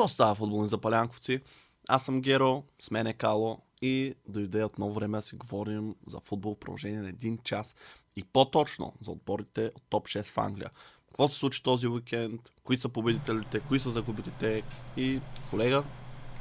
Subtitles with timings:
[0.00, 1.40] Какво става, футболни запалянковци?
[1.88, 6.20] Аз съм Геро, с мен е Кало и дойде отново време да си говорим за
[6.20, 7.76] футбол в продължение на един час
[8.16, 10.70] и по-точно за отборите от топ 6 в Англия.
[11.08, 12.40] Какво се случи този уикенд?
[12.64, 13.60] Кои са победителите?
[13.60, 14.62] Кои са загубителите?
[14.96, 15.82] И колега,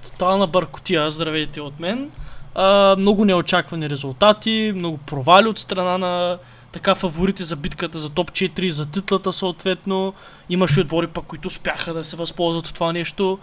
[0.03, 2.11] Тотална бъркотия, здравейте от мен.
[2.55, 6.39] А, много неочаквани резултати, много провали от страна на
[6.71, 10.13] така фаворити за битката за топ 4, за титлата съответно.
[10.49, 13.39] Имаше отбори пък, които успяха да се възползват от това нещо.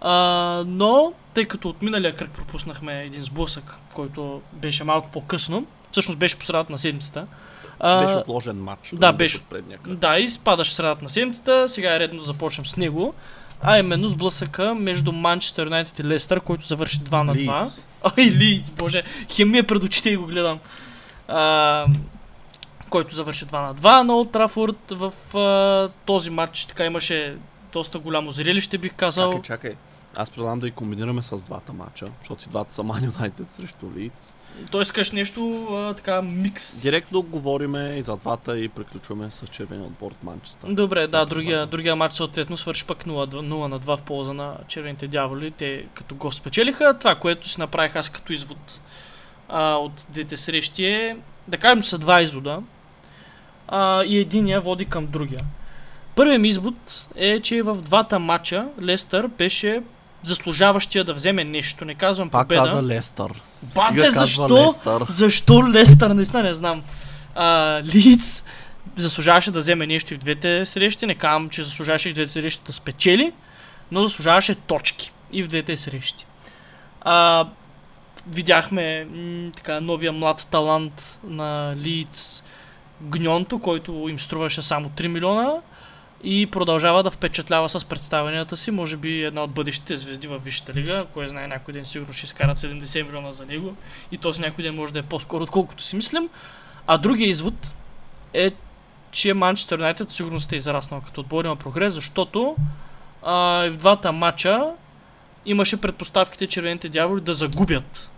[0.00, 6.18] А, но, тъй като от миналия кръг пропуснахме един сблъсък, който беше малко по-късно, всъщност
[6.18, 7.26] беше по средата на седмицата.
[7.80, 8.92] а, беше отложен матч.
[8.92, 9.36] да, беше.
[9.36, 9.96] от предния кръг.
[9.96, 13.14] Да, и спадаш в средата на седмицата, сега е редно да започнем с него.
[13.62, 17.36] А именно сблъсъка между Манчестър Юнайтед и Лестър, който завърши 2 на 2.
[17.36, 17.84] Лидс.
[18.18, 20.58] Ой, Лидс, боже, хем ми е пред очите и го гледам.
[21.28, 21.86] А,
[22.94, 26.64] който завърши 2 на 2 на Олд Трафорд в а, този матч.
[26.64, 27.36] Така имаше
[27.72, 29.32] доста голямо зрелище, бих казал.
[29.32, 29.74] Чакай, чакай.
[30.16, 33.86] Аз предлагам да и комбинираме с двата матча, защото и двата са Man United срещу
[33.96, 34.34] Лидс.
[34.70, 36.80] Той искаш нещо а, така микс.
[36.82, 40.68] Директно говориме и за двата и приключваме с червения отбор от Манчестър.
[40.72, 44.56] Добре, да, другия, другия матч съответно свърши пък 0, 0 на 2 в полза на
[44.68, 45.50] червените дяволи.
[45.50, 46.98] Те като го спечелиха.
[46.98, 48.80] Това, което си направих аз като извод
[49.48, 51.16] а, от двете срещи е,
[51.48, 52.62] да кажем, са два извода
[53.68, 55.40] а, и единия води към другия.
[56.14, 59.82] Първият ми извод е, че в двата матча Лестър беше
[60.22, 61.84] заслужаващия да вземе нещо.
[61.84, 62.62] Не казвам Пак победа.
[62.64, 63.42] каза Лестър.
[63.74, 64.66] Бате, защо?
[64.68, 65.04] Лестър.
[65.08, 66.10] Защо Лестър?
[66.10, 66.82] Наистина не знам.
[67.34, 68.44] А, Лиц
[68.96, 71.06] заслужаваше да вземе нещо и в двете срещи.
[71.06, 73.32] Не казвам, че заслужаваше и в двете срещи да спечели,
[73.90, 76.26] но заслужаваше точки и в двете срещи.
[77.00, 77.46] А,
[78.26, 82.42] видяхме м- така, новия млад талант на Лиц
[83.04, 85.52] Гньонто, който им струваше само 3 милиона
[86.24, 88.70] и продължава да впечатлява с представенията си.
[88.70, 91.06] Може би една от бъдещите звезди във Висшата лига.
[91.14, 93.76] Кой знае, някой ден сигурно ще изкарат 70 милиона за него
[94.12, 96.28] и този някой ден може да е по-скоро, отколкото си мислим.
[96.86, 97.74] А другия извод
[98.34, 98.50] е,
[99.10, 102.56] че Манчестър Юнайтед сигурно сте израснал като отбор има прогрес, защото
[103.22, 103.34] а,
[103.70, 104.70] в двата матча
[105.46, 108.10] имаше предпоставките червените дяволи да загубят.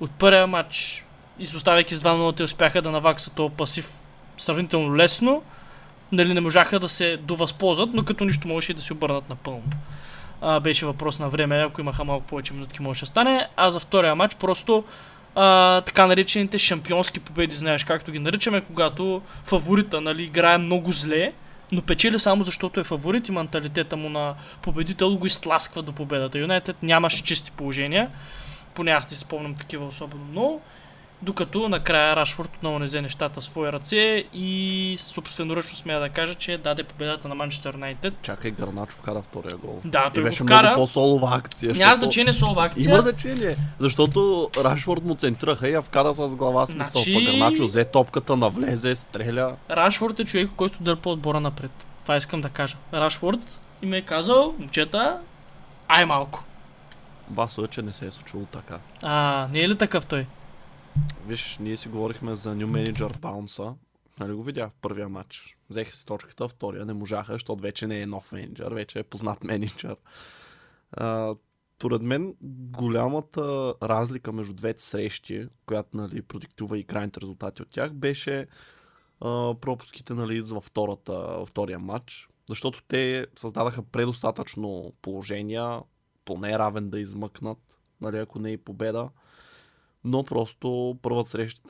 [0.00, 1.04] От първия матч,
[1.38, 3.90] изоставяйки с 2-0, те успяха да наваксат този пасив
[4.38, 5.42] сравнително лесно.
[6.12, 9.62] Нали, не можаха да се довъзползват, но като нищо можеше да се обърнат напълно.
[10.40, 13.48] А, беше въпрос на време, ако имаха малко повече минутки, можеше да стане.
[13.56, 14.84] А за втория матч просто
[15.34, 21.32] а, така наречените шампионски победи, знаеш както ги наричаме, когато фаворита нали, играе много зле,
[21.72, 26.38] но печели само защото е фаворит и менталитета му на победител го изтласква до победата.
[26.38, 28.10] Юнайтед нямаше чисти положения,
[28.74, 30.62] поне аз не спомням такива особено много,
[31.22, 33.96] докато накрая Рашфорд отново не взе нещата в свои ръце
[34.34, 38.14] и собственоръчно смея да кажа, че даде победата на Манчестър Юнайтед.
[38.22, 39.80] Чакай, Гарначо вкара втория гол.
[39.84, 40.62] Да, И той го беше вкара.
[40.62, 41.68] много по-солова акция.
[41.68, 42.84] Няма защото- значение солова акция.
[42.84, 46.86] Има значение, защото Рашфорд му центрираха и я вкара с глава с мисъл.
[46.92, 49.56] Значи- Гарначо взе топката, навлезе, стреля.
[49.70, 51.70] Рашфорд е човек, който дърпа отбора напред.
[52.02, 52.76] Това искам да кажа.
[52.94, 55.18] Рашфорд и ми е казал, момчета,
[55.88, 56.44] ай малко.
[57.28, 58.78] Басо е, че не се е случило така.
[59.02, 60.26] А, не е ли такъв той?
[61.26, 63.74] Виж, ние си говорихме за New Manager Баунса.
[64.20, 65.56] Нали го видях в първия матч?
[65.70, 69.44] Взеха си точката, втория не можаха, защото вече не е нов менеджер, вече е познат
[69.44, 69.96] менеджер.
[70.92, 71.34] А,
[71.78, 72.34] поред мен
[72.70, 78.46] голямата разлика между двете срещи, която нали, продиктува и крайните резултати от тях, беше
[79.20, 82.28] а, пропуските на Лидс във втората, втория матч.
[82.48, 85.80] Защото те създадаха предостатъчно положения,
[86.24, 87.58] поне равен да измъкнат,
[88.00, 89.10] нали, ако не и победа
[90.04, 91.68] но просто първата среща,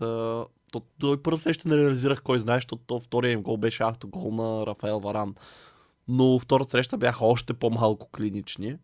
[0.72, 3.82] то, то и първата среща не реализирах кой знае, защото то втория им гол беше
[3.82, 5.34] автогол на Рафаел Варан.
[6.08, 8.76] Но втората среща бяха още по-малко клинични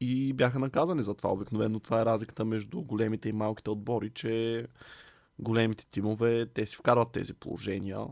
[0.00, 1.30] и бяха наказани за това.
[1.30, 4.66] Обикновено това е разликата между големите и малките отбори, че
[5.38, 8.06] големите тимове, те си вкарват тези положения,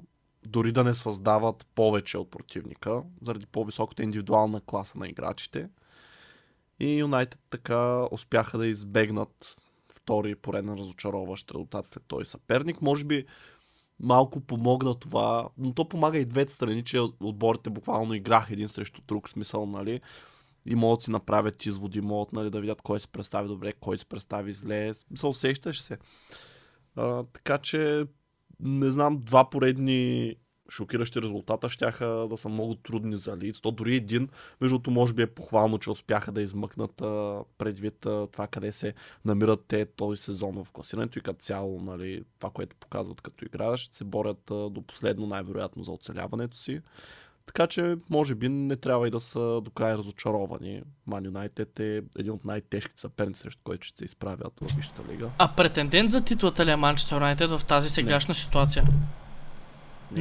[0.46, 5.68] дори да не създават повече от противника, заради по-високата индивидуална класа на играчите.
[6.80, 9.56] И Юнайтед така успяха да избегнат
[10.04, 12.82] втори пореден разочароващ резултат след този съперник.
[12.82, 13.24] Може би
[14.00, 19.00] малко помогна това, но то помага и двете страни, че отборите буквално играха един срещу
[19.06, 20.00] друг, смисъл, нали?
[20.66, 23.98] и могат да си направят изводи, могат нали, да видят кой се представи добре, кой
[23.98, 24.94] се представи зле.
[25.14, 25.98] Се усещаш се.
[26.96, 28.04] А, така че,
[28.60, 30.34] не знам, два поредни
[30.70, 33.60] шокиращи резултата щяха да са много трудни за Лиц.
[33.60, 34.28] То дори един,
[34.60, 38.72] между другото, може би е похвално, че успяха да измъкнат а, предвид а, това къде
[38.72, 38.94] се
[39.24, 43.76] намират те този сезон в класирането и като цяло, нали, това, което показват като игра,
[43.76, 46.80] ще се борят а, до последно най-вероятно за оцеляването си.
[47.46, 50.82] Така че, може би, не трябва и да са до край разочаровани.
[51.06, 55.30] Ман Юнайтед е един от най-тежките съперници, срещу които ще се изправят в Висшата лига.
[55.38, 58.84] А претендент за титулата ли е Манчестър Юнайтед в тази сегашна ситуация?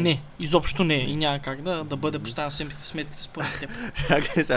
[0.02, 0.22] Не.
[0.40, 0.94] Изобщо не.
[0.94, 3.70] И няма как да, да бъде поставен сметките, сметките според теб.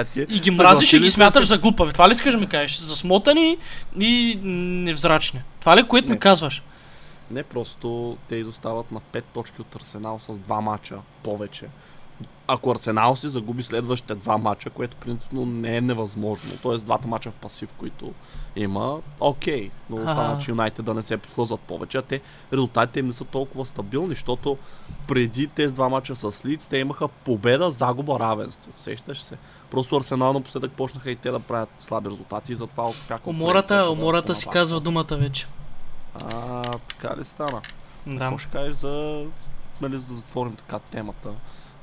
[0.12, 0.20] Ти.
[0.28, 1.92] И ги мразиш и ги смяташ за глупави.
[1.92, 2.78] Това ли искаш да ми кажеш?
[2.78, 3.58] Засмотани
[4.00, 5.40] и невзрачни.
[5.60, 6.62] Това ли е, което ми казваш?
[7.30, 11.64] Не, просто те изостават на 5 точки от Арсенал с два мача повече.
[12.48, 16.76] Ако Арсенал си загуби следващите два мача, което принципно не е невъзможно, т.е.
[16.76, 18.12] двата мача в пасив, които
[18.56, 22.20] има, окей, но това значи Юнайтед да не се подхлъзват повече, а те
[22.52, 24.58] резултатите им не са толкова стабилни, защото
[25.08, 28.72] преди тези два мача с Лиц, те имаха победа, загуба, равенство.
[28.78, 29.36] Сещаш се?
[29.70, 33.30] Просто Арсенал напоследък почнаха и те да правят слаби резултати и затова успяха.
[33.30, 35.46] Умората, умората си казва думата вече.
[36.14, 37.60] А, така ли стана?
[38.06, 38.19] Да.
[38.19, 39.24] Какво ще кажеш за,
[39.80, 41.30] нали, за да затворим така темата,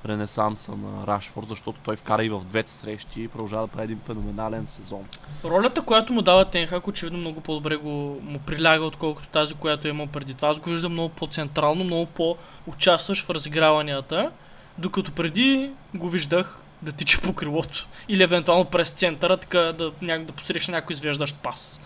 [0.05, 3.99] ренесанса на Рашфорд, защото той вкара и в двете срещи и продължава да прави един
[4.05, 5.05] феноменален сезон.
[5.45, 9.91] Ролята, която му дава Тенхак, очевидно много по-добре го, му приляга, отколкото тази, която е
[9.91, 10.47] имал преди това.
[10.49, 14.31] Аз го виждам много по-централно, много по-участваш в разиграванията,
[14.77, 17.87] докато преди го виждах да тича по крилото.
[18.09, 20.19] Или евентуално през центъра, така да, ня...
[20.19, 21.81] да посрещне някой извеждащ пас.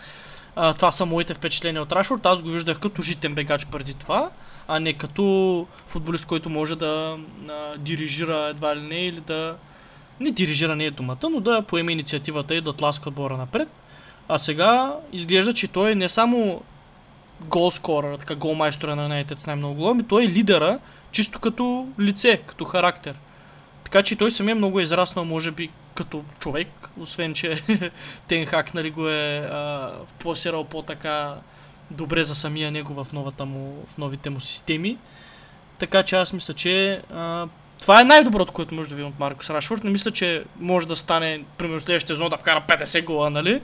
[0.56, 2.26] А, това са моите впечатления от Рашфорд.
[2.26, 4.30] Аз го виждах като житен бегач преди това,
[4.68, 7.18] а не като футболист, който може да
[7.48, 9.56] а, дирижира едва ли не или да
[10.20, 13.68] не дирижира не е думата, но да поеме инициативата и да тласка отбора напред.
[14.28, 16.62] А сега изглежда, че той е не само
[17.40, 20.78] гол скорър, така гол майстора на Юнайтед с най-много голове, ами той е лидера,
[21.10, 23.14] чисто като лице, като характер.
[23.84, 26.68] Така че той самия много е израснал, може би, като човек,
[27.00, 27.62] освен че
[28.28, 31.34] Тенхак нали, го е а, пласирал по-така
[31.90, 34.98] добре за самия него в, новата му, в новите му системи.
[35.78, 37.48] Така че аз мисля, че а,
[37.80, 39.84] това е най-доброто, което може да видим от Маркус Рашфорд.
[39.84, 43.62] Не мисля, че може да стане, примерно, следващия сезон да вкара 50 гола, нали?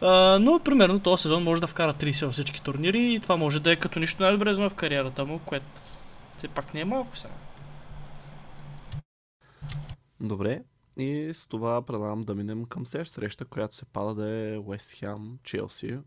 [0.00, 3.60] А, но, примерно, този сезон може да вкара 30 във всички турнири и това може
[3.60, 5.66] да е като нищо най-добре за в кариерата му, което
[6.38, 7.34] все пак не е малко сега.
[10.20, 10.60] Добре,
[10.96, 14.90] и с това предлагам да минем към следващата среща, която се пада да е Уест
[14.92, 15.98] Хем Челси.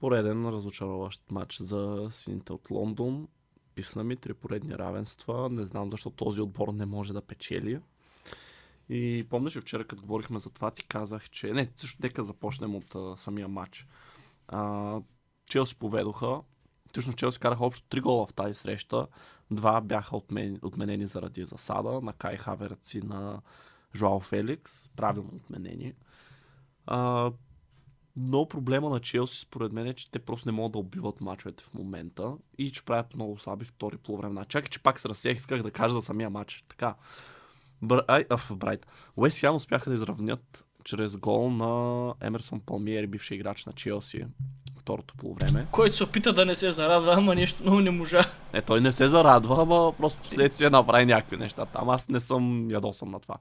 [0.00, 3.28] Пореден разочароващ матч за сините от Лондон.
[3.74, 5.50] Писна ми три поредни равенства.
[5.50, 7.80] Не знам защо този отбор не може да печели.
[8.88, 11.52] И помниш ли вчера, като говорихме за това, ти казах, че...
[11.52, 13.86] Не, също нека започнем от а, самия матч.
[14.48, 15.00] А,
[15.46, 16.40] Челси поведоха.
[16.92, 19.06] Точно Челси караха общо три гола в тази среща.
[19.50, 20.58] Два бяха отмен...
[20.62, 23.42] отменени заради засада на Кай Хаверц и на
[23.94, 24.88] Жоао Феликс.
[24.88, 25.94] Правилно отменени.
[26.86, 27.32] А,
[28.16, 31.64] но проблема на Челси според мен е, че те просто не могат да убиват мачовете
[31.64, 34.44] в момента и че правят много слаби втори полувремена.
[34.44, 36.64] Чакай, че пак се разсеях, исках да кажа за самия матч.
[36.68, 36.94] Така.
[37.82, 38.00] Бр...
[38.08, 38.86] Ай, а, в Брайт.
[39.16, 44.26] Уест Хем успяха да изравнят чрез гол на Емерсон Палмиери, бивши играч на Челси,
[44.78, 45.66] второто полувреме.
[45.70, 48.24] Който се опита да не се зарадва, ама нещо много не можа.
[48.52, 51.66] Е, той не се зарадва, ама просто следствие направи някакви неща.
[51.66, 53.36] Там аз не съм ядосан на това.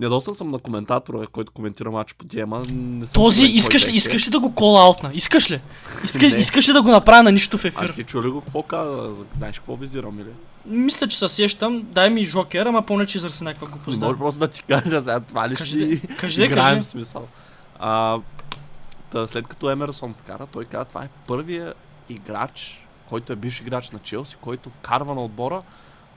[0.00, 2.62] Ядосан съм на коментатора, който коментира матч по Диема.
[2.72, 5.10] Не Този кой искаш ли, искаш ли да го кол аутна?
[5.14, 5.60] Искаш ли?
[6.04, 7.80] Иска, искаш ли да го направя на нищо в ефир?
[7.80, 9.10] Аз ти чу ли го какво каза?
[9.38, 10.28] Знаеш какво визирам или?
[10.66, 11.82] Мисля, че се сещам.
[11.82, 14.00] Дай ми жокер, ама помня, че изрази някаква Не глупост.
[14.00, 14.18] може Да.
[14.18, 16.88] просто да ти кажа сега това ли Кажи ще кажи де, играем кажи.
[16.88, 17.28] смисъл.
[17.78, 18.18] А,
[19.10, 21.74] та, след като Емерсон вкара, той каза, това е първия
[22.08, 25.62] играч, който е бивш играч на Челси, който вкарва на отбора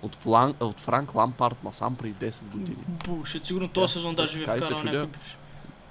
[0.05, 2.77] от, Флан, от Франк Лампарт насам преди 10 години.
[3.07, 5.37] Булшит, сигурно този Да, сезон даже ви е вкарал някой бивш.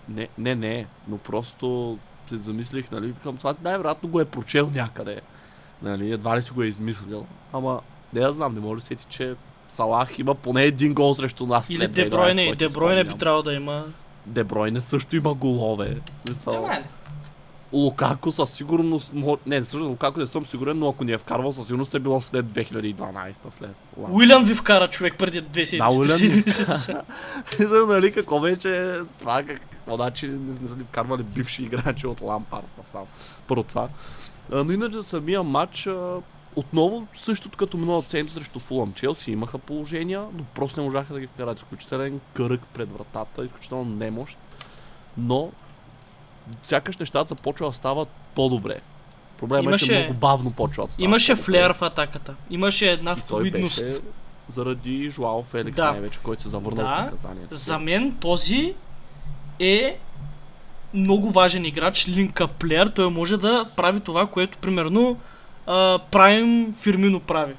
[0.08, 5.20] Не, не, не, но просто се замислих, нали, викам, това най-вероятно го е прочел някъде.
[5.82, 7.26] Нали, едва ли си го е измислил.
[7.52, 7.80] Ама,
[8.12, 9.34] не я знам, не може да сети, че
[9.68, 11.70] Салах има поне един гол срещу нас.
[11.70, 13.84] Или след 2012, Дебройне, Дебройне би трябвало да има.
[14.26, 15.96] Дебройне също има голове.
[16.16, 16.84] В смисъл, Няма ли?
[17.74, 19.10] Лукако със сигурност...
[19.46, 22.20] Не, всъщност Лукако не съм сигурен, но ако ни е вкарвал, със сигурност е било
[22.20, 23.76] след 2012, след.
[23.96, 25.96] Уилям ви вкара човек преди две седмици.
[25.98, 26.44] Уилям ви-.
[27.68, 32.20] За, нали, какво вече това, как, какво значи не, са ли вкарвали бивши играчи от
[32.20, 33.04] Лампард насам.
[33.46, 33.88] Първо това.
[34.50, 35.88] Но иначе самия матч,
[36.56, 38.92] отново същото като миналата седмица срещу Фулъм.
[38.92, 41.58] Челси имаха положения, но просто не можаха да ги вкарат.
[41.58, 44.38] Изключителен кръг пред вратата, изключително немощ.
[45.16, 45.50] Но
[46.64, 48.76] сякаш нещата започват да стават по-добре.
[49.38, 52.34] Проблемът е, че Имаше- много бавно почват да стават Имаше флер в атаката.
[52.50, 53.84] Имаше една флуидност.
[54.48, 55.90] заради Жуао Феликс Да.
[55.90, 56.90] най-вече, който се завърна Да.
[56.90, 57.54] от наказанието.
[57.54, 58.74] За мен този
[59.60, 59.98] е
[60.94, 62.86] много важен играч, линка плеер.
[62.86, 65.16] Той може да прави това, което примерно
[65.66, 67.54] а, Прайм Фирмино прави.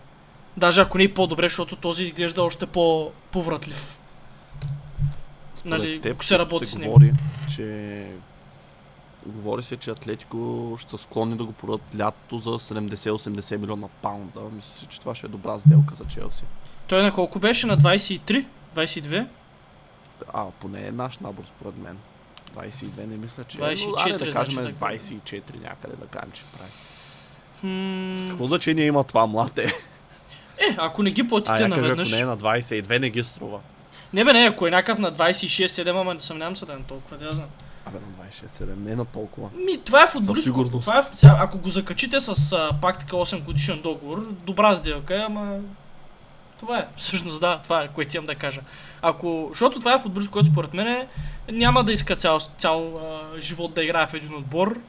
[0.58, 3.98] Даже ако не и по-добре, защото този изглежда още по-повратлив.
[5.56, 6.94] Според нали, теб, ако се работи се с него.
[6.94, 7.14] говори,
[7.56, 8.06] че
[9.26, 14.42] говори се, че Атлетико ще са склонни да го продадат лятото за 70-80 милиона паунда.
[14.56, 16.44] Мисля, че това ще е добра сделка за Челси.
[16.88, 17.68] Той на колко беше?
[17.68, 18.46] На 23?
[18.76, 19.28] 22?
[20.34, 21.98] А, поне е наш набор, според мен.
[22.56, 24.86] 22 не мисля, че е, но 24, да кажем значи така.
[24.86, 26.72] 24 някъде да кажем, че прави.
[27.60, 28.30] Хм...
[28.30, 29.72] Какво значение има това, млад е?
[30.78, 32.12] Ако не ги А, платите я кажа, ако наведнъж...
[32.12, 33.60] не е на 22, не ги струва.
[34.14, 37.18] Не бе, не, ако е някакъв на 26-7, ама не съмнявам се да е толкова,
[37.18, 37.48] да знам.
[37.96, 39.50] Абе, на 26-7, не е на толкова.
[39.66, 40.44] Ми, това е футболист.
[40.44, 40.82] сигурност.
[40.82, 45.16] Това е, сега, ако го закачите с а, пак така 8 годишен договор, добра сделка,
[45.16, 45.60] е, ама...
[46.60, 46.88] Това е.
[46.98, 48.62] Всъщност да, това е, което имам да кажа.
[49.02, 51.08] Ако, защото това е футболист, който според мен е,
[51.52, 54.80] няма да иска цял, цял а, живот да играе в един отбор.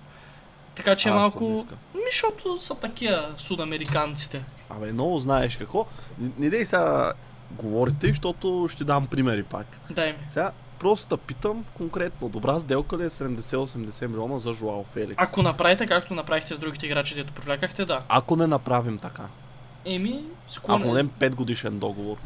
[0.74, 1.66] Така че е А, не малко...
[1.94, 4.44] Ми, защото са такива судамериканците.
[4.70, 5.86] Абе, много знаеш какво.
[6.18, 7.12] Не, не дей сега
[7.50, 9.80] говорите, защото ще дам примери пак.
[9.90, 10.18] Дай ми.
[10.28, 12.28] Сега просто питам конкретно.
[12.28, 15.14] Добра сделка ли е 70-80 милиона за Жуао Феликс?
[15.16, 18.02] Ако направите както направихте с другите играчи, дето привлякахте, да.
[18.08, 19.22] Ако не направим така.
[19.84, 20.82] Еми, склонен.
[20.82, 22.16] Ако дадем 5 годишен договор.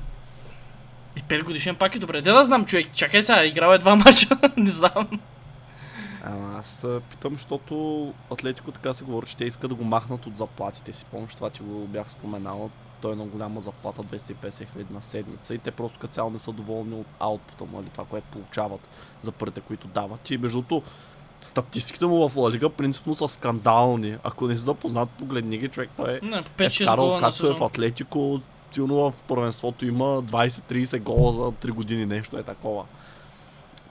[1.17, 2.21] И 5 годишен пак е добре.
[2.21, 2.87] Де да знам, човек.
[2.93, 4.29] Чакай сега, играл е два мача.
[4.57, 5.21] не знам.
[6.25, 10.37] Ама аз питам, защото Атлетико така се говори, че те искат да го махнат от
[10.37, 11.05] заплатите си.
[11.05, 12.69] Помниш, това ти го бях споменала.
[13.01, 16.39] Той е на голяма заплата, 250 хиляди на седмица и те просто като цяло не
[16.39, 18.81] са доволни от аутпута му, нали, това, което получават
[19.23, 20.31] за парите, които дават.
[20.31, 20.83] И между другото,
[21.41, 24.17] статистиките му в Ла Лига принципно са скандални.
[24.25, 27.47] Ако не си запознат, погледни ги, човек, той е Не, по е 5-6 вкарал, както
[27.47, 27.65] е в.
[27.65, 28.41] Атлетико,
[28.73, 32.85] силно в първенството има 20-30 гола за 3 години, нещо е такова.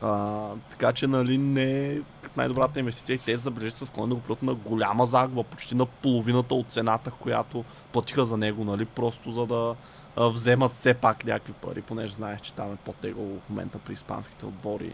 [0.02, 0.40] А,
[0.70, 4.56] така че, нали, не е най-добрата инвестиция и те забележат са склонни да го на
[4.56, 9.76] голяма загуба, почти на половината от цената, която платиха за него, нали, просто за да
[10.18, 14.46] вземат все пак някакви пари, понеже знаеш, че там е по-тегло в момента при испанските
[14.46, 14.94] отбори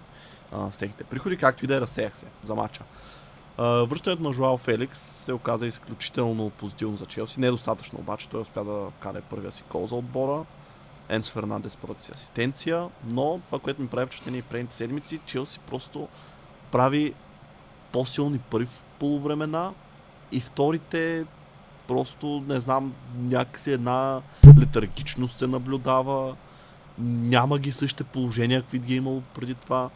[0.51, 2.83] а, с техните приходи, както и да е, разсеях се за мача.
[3.57, 7.39] Връщането на Жуал Феликс се оказа изключително позитивно за Челси.
[7.39, 10.45] Недостатъчно обаче, той успя да вкара първия си гол за отбора.
[11.09, 16.07] Енсо Фернандес си асистенция, но това, което ми прави впечатление и предните седмици, Челси просто
[16.71, 17.13] прави
[17.95, 18.67] по-силни първи
[18.99, 19.73] полувремена
[20.31, 21.25] и вторите
[21.87, 24.21] просто, не знам, някакси една
[24.59, 26.35] летаргичност се наблюдава,
[26.99, 29.89] няма ги същите положения, каквито ги е имало преди това.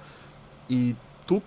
[0.70, 0.96] И
[1.28, 1.44] тук,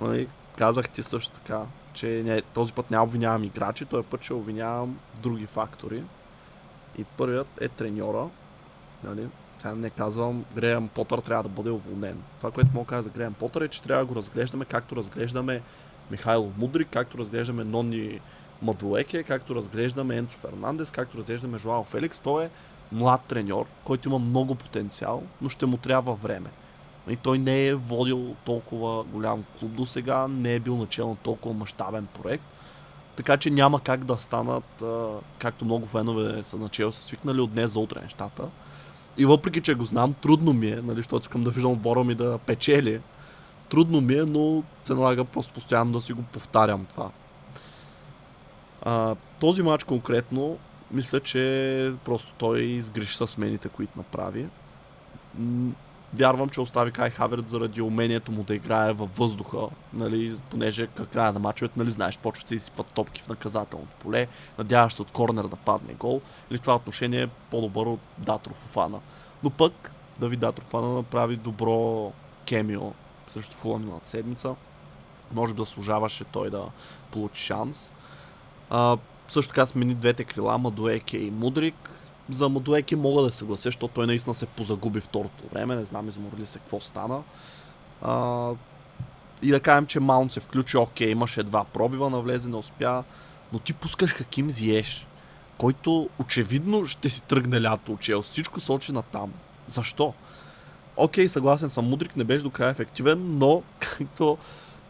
[0.00, 1.60] нали, казах ти също така,
[1.92, 6.02] че не, този път няма обвинявам играчи, този път ще обвинявам други фактори.
[6.98, 8.28] И първият е треньора.
[9.04, 9.28] Нали?
[9.58, 12.22] Сега не казвам, Греъм Потър трябва да бъде уволнен.
[12.38, 14.96] Това, което мога да кажа за Греъм Потър е, че трябва да го разглеждаме както
[14.96, 15.62] разглеждаме
[16.10, 18.20] Михайло Мудрик, както разглеждаме Нони
[18.62, 22.18] Мадуеке, както разглеждаме Енцо Фернандес, както разглеждаме Жоао Феликс.
[22.18, 22.50] Той е
[22.92, 26.50] млад треньор, който има много потенциал, но ще му трябва време.
[27.08, 31.16] И той не е водил толкова голям клуб до сега, не е бил начал на
[31.16, 32.44] толкова мащабен проект.
[33.16, 34.82] Така че няма как да станат,
[35.38, 38.42] както много фенове са начал са свикнали от днес за утре нещата.
[39.18, 42.14] И въпреки, че го знам, трудно ми е, нали, защото искам да виждам отбора ми
[42.14, 43.00] да печели.
[43.68, 47.10] Трудно ми е, но се налага просто постоянно да си го повтарям това.
[48.82, 50.58] А, този матч конкретно,
[50.90, 54.46] мисля, че просто той изгреши с смените, които направи.
[56.14, 59.58] Вярвам, че остави Кай Хаверт заради умението му да играе във въздуха,
[59.92, 64.26] нали, понеже към края на мачовете, нали, знаеш, почват се изсипват топки в наказателното поле,
[64.58, 66.20] надяваш се от корнер да падне гол,
[66.50, 69.00] или в това отношение е по-добър от Датро Фофана.
[69.42, 72.12] Но пък Давид Датро Фофана направи добро
[72.46, 72.92] кемио
[73.36, 74.54] срещу Фулъм на седмица.
[75.32, 76.64] Може би да служаваше той да
[77.10, 77.92] получи шанс.
[78.70, 78.96] А,
[79.28, 81.90] също така смени двете крила, Мадуеке и Мудрик.
[82.30, 85.76] За Мадуеке мога да се съглася, защото той наистина се позагуби второто време.
[85.76, 87.22] Не знам измори ли се какво стана.
[88.02, 88.50] А,
[89.42, 93.04] и да кажем, че Маунт се включи, окей, имаше два пробива, навлезе, не успя.
[93.52, 95.06] Но ти пускаш Хаким Зиеш,
[95.58, 98.30] който очевидно ще си тръгне лято от Челси.
[98.30, 99.32] Всичко сочи на там.
[99.68, 100.14] Защо?
[100.96, 104.38] Окей, съгласен съм, Мудрик не беше до края ефективен, но както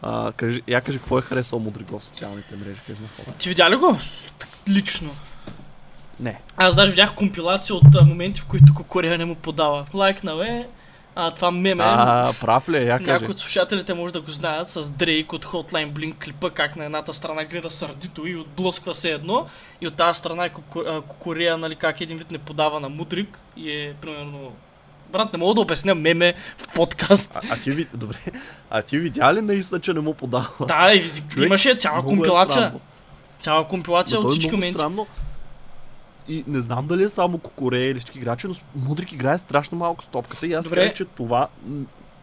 [0.01, 3.37] а, кажи, я кажи какво е харесал Мудрик в социалните мрежи, кажи на хората.
[3.39, 3.97] Ти видя ли го?
[4.69, 5.11] Лично.
[6.19, 6.41] Не.
[6.57, 9.85] Аз даже видях компилация от а, моменти, в които Кокорея не му подава.
[9.93, 10.67] Лайкнал е,
[11.15, 11.83] а, това меме.
[11.87, 12.83] А, прав ли е?
[12.83, 13.11] Я кажи.
[13.11, 16.85] Някои от слушателите може да го знаят с Дрейк от Hotline Blink клипа, как на
[16.85, 19.47] едната страна гледа сърдито и отблъсква се едно,
[19.81, 20.49] и от тази страна е
[21.07, 24.51] Кокорея, нали, как един вид не подава на Мудрик и е примерно...
[25.11, 27.35] Брат, не мога да обясня меме в подкаст.
[27.35, 27.87] А, а ти, ви...
[27.93, 28.17] Добре.
[28.69, 30.47] А ти видя ли наистина, че не му подава?
[30.67, 32.61] Да, и имаше цяла е компилация.
[32.61, 32.79] странно.
[33.39, 34.73] цяла компилация от е всички моменти.
[34.77, 35.07] странно.
[36.29, 40.03] И не знам дали е само Кокорея или всички играчи, но Мудрик играе страшно малко
[40.03, 40.75] с топката и аз Добре.
[40.81, 41.47] казах, че това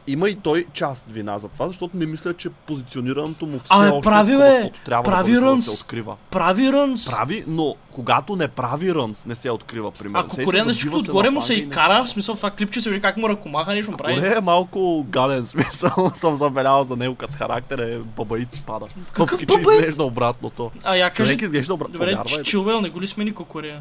[0.07, 3.89] има и той част вина за това, защото не мисля, че позиционирането му все Абе,
[3.89, 4.71] още прави, е бе!
[4.85, 5.65] трябва Прави да, за да рънс.
[5.67, 6.17] се открива.
[6.31, 7.07] Прави рънс.
[7.07, 10.19] Прави, но когато не прави рънс, не се открива примерно.
[10.21, 13.03] Ако Кокорея на всичко отгоре му се и кара, в смисъл това клипче се види
[13.03, 14.15] как му ръкомаха, нещо прави.
[14.15, 18.87] Корея е малко гаден смисъл, съм забелязал за него като характер е бабаици пада.
[19.07, 20.71] Какъв Въпреки, че бабаи- изглежда обратното.
[20.85, 21.93] А я кажи, Човек изглежда обратно.
[21.93, 23.81] добре, Чилвел не го ли смени Кокорея?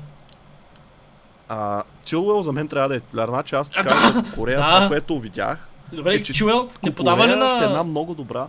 [1.50, 3.28] А, Чилуел за мен трябва да е титуляр.
[3.28, 5.68] Значи аз А, кажа за Корея, това, което видях.
[5.92, 7.84] Добре, Е, че Чилвел не подава ли Корея ще е една на...
[7.84, 8.48] много добра.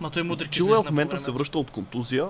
[0.00, 2.26] Ма той мудрик Чилуел излезе в на момента се връща от контузия.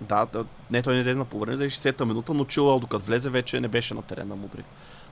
[0.00, 3.04] Да, да, не, той не излезе на по време, за 60-та минута, но Чилуел докато
[3.04, 4.64] влезе вече не беше на терена Мудрик.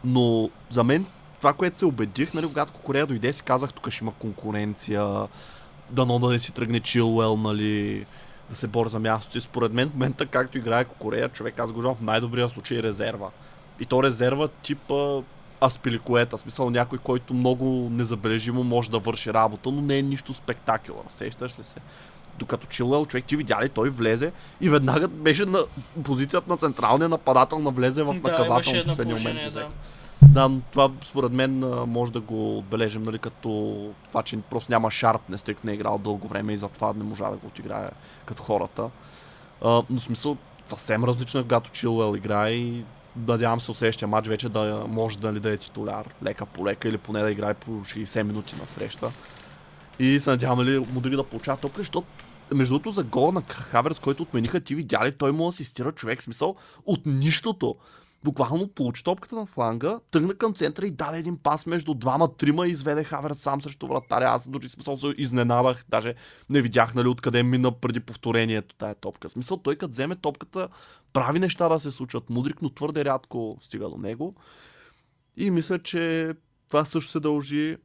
[0.04, 1.06] Но за мен
[1.38, 5.26] това, което се убедих, нали, когато Корея дойде, си казах, тук ще има конкуренция,
[5.90, 8.06] дано да не си тръгне Чилуел, нали,
[8.50, 9.38] да се бори за мястото.
[9.38, 13.28] И според мен в момента, както играе Корея, човек, аз го в най-добрия случай резерва.
[13.80, 15.20] И то резерва типа
[15.64, 21.02] Аспиликуета, смисъл някой, който много незабележимо може да върши работа, но не е нищо спектакула,
[21.08, 21.76] сещаш ли се?
[22.38, 25.58] Докато Чилуел, човек, ти видя ли, той влезе и веднага беше на
[26.04, 29.52] позицията на централния нападател, навлезе в Да, наказателно едно последния момент.
[29.54, 29.68] да.
[30.22, 33.74] Да, но това според мен може да го отбележим, нали, като
[34.08, 37.04] това, че просто няма шарпнес, тъй като не е играл дълго време и затова не
[37.04, 37.90] можа да го отиграе
[38.24, 38.88] като хората.
[39.64, 42.84] А, но смисъл съвсем различно е, когато Чилуел играе и
[43.16, 46.98] надявам се следващия матч вече да може да, да е титуляр лека по лека или
[46.98, 49.10] поне да играе по 60 минути на среща.
[49.98, 52.06] И се надяваме ли Мудрик да получава топка, защото
[52.54, 56.22] между другото за гола на Хаверс, който отмениха, ти видя ли, той му асистира човек,
[56.22, 57.76] смисъл от нищото.
[58.24, 62.70] Буквално получи топката на фланга, тръгна към центъра и даде един пас между двама-трима и
[62.70, 64.24] изведе Хаверс сам срещу вратаря.
[64.24, 66.14] Аз дори смисъл се изненадах, даже
[66.50, 69.28] не видях нали, откъде мина преди повторението тая топка.
[69.28, 70.68] Смисъл той като вземе топката,
[71.14, 72.30] прави неща да се случват.
[72.30, 74.34] Мудрик, но твърде рядко стига до него.
[75.36, 76.34] И мисля, че
[76.68, 77.76] това също се дължи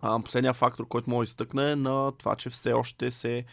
[0.00, 3.44] а, последния фактор, който мога изтъкна е на това, че все още се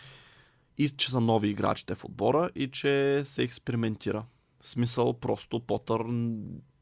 [0.78, 4.26] и че са нови играчите в отбора и че се експериментира.
[4.62, 6.02] В смисъл просто Потър,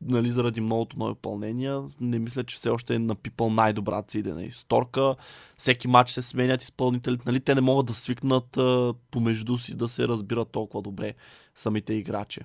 [0.01, 4.45] нали, заради многото нови попълнения, не мисля, че все още е напипал най-добрата си идея
[4.45, 5.15] исторка.
[5.57, 9.89] Всеки матч се сменят изпълнителите, нали, те не могат да свикнат а, помежду си да
[9.89, 11.13] се разбират толкова добре
[11.55, 12.41] самите играчи.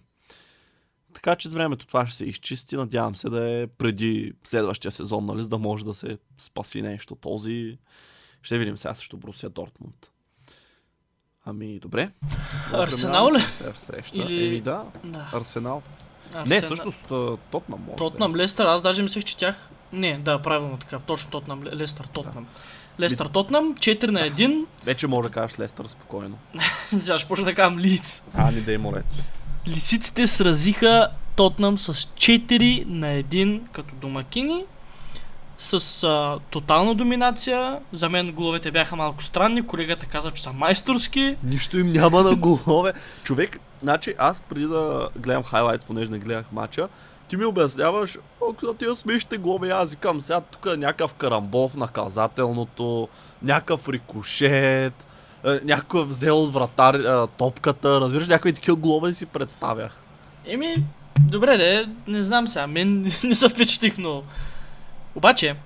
[1.14, 2.77] Така че с времето това ще се изчисти.
[2.77, 7.14] Надявам се да е преди следващия сезон, нали, за да може да се спаси нещо.
[7.14, 7.79] Този
[8.43, 10.11] ще видим сега също Брусия Дортмунд.
[11.45, 12.11] Ами, добре.
[12.73, 13.40] Арсенал ли?
[13.75, 14.17] Среща.
[14.17, 14.47] Или...
[14.47, 15.31] Еми, да, Да.
[15.33, 15.83] Арсенал.
[16.29, 16.45] Арсенал.
[16.47, 17.03] Не, всъщност
[17.51, 17.97] Тотнам може.
[17.97, 19.71] Тотнам, Лестър, аз даже мислех, че тях...
[19.93, 22.47] Не, да, правилно така, точно Тотнам, Ле- Лестър, Тотнам.
[23.01, 24.65] Лестър, Тотнам, 4 на 1.
[24.85, 26.39] Вече може да кажеш Лестър спокойно.
[27.01, 28.25] Сега ще почна да кажам Лиц.
[28.35, 29.17] А, ни да е молец.
[29.67, 34.65] Лисиците сразиха Тотнам с 4 на 1 като домакини.
[35.59, 37.79] С а, тотална доминация.
[37.93, 39.67] За мен головете бяха малко странни.
[39.67, 41.37] Колегата каза, че са майсторски.
[41.43, 42.93] Нищо им няма на голове.
[43.25, 46.88] Човек, значи аз преди да гледам хайлайтс, понеже не гледах матча,
[47.29, 51.77] ти ми обясняваш, о, тия смешните глави, аз викам сега тук е някакъв карамбол в
[51.77, 53.09] наказателното,
[53.42, 54.94] някакъв рикошет,
[55.44, 59.97] е, някой взел от вратар е, топката, разбираш, някакви такива глави си представях.
[60.47, 60.85] Еми,
[61.20, 64.25] добре де, не знам сега, мен не се впечатлих много.
[65.14, 65.57] Обаче,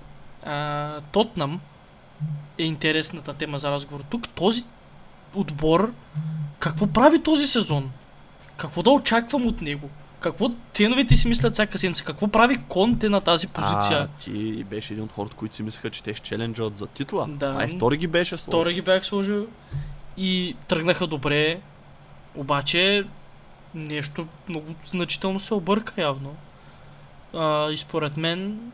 [0.46, 1.60] а, Тотнам
[2.58, 4.04] е интересната тема за разговор.
[4.10, 4.62] Тук този
[5.34, 5.92] отбор,
[6.58, 7.90] какво прави този сезон?
[8.58, 9.90] Какво да очаквам от него?
[10.20, 12.04] Какво теновете си мислят всяка седмица?
[12.04, 13.98] Какво прави Конте на тази позиция?
[13.98, 17.26] А, ти беше един от хората, които си мислеха, че те ще челенджат за титла.
[17.28, 17.56] Да.
[17.58, 18.50] А и втори ги беше сложил.
[18.50, 19.46] Втора ги бях сложил
[20.16, 21.60] и тръгнаха добре,
[22.34, 23.04] обаче
[23.74, 26.36] нещо много значително се обърка явно.
[27.34, 28.72] А, и според мен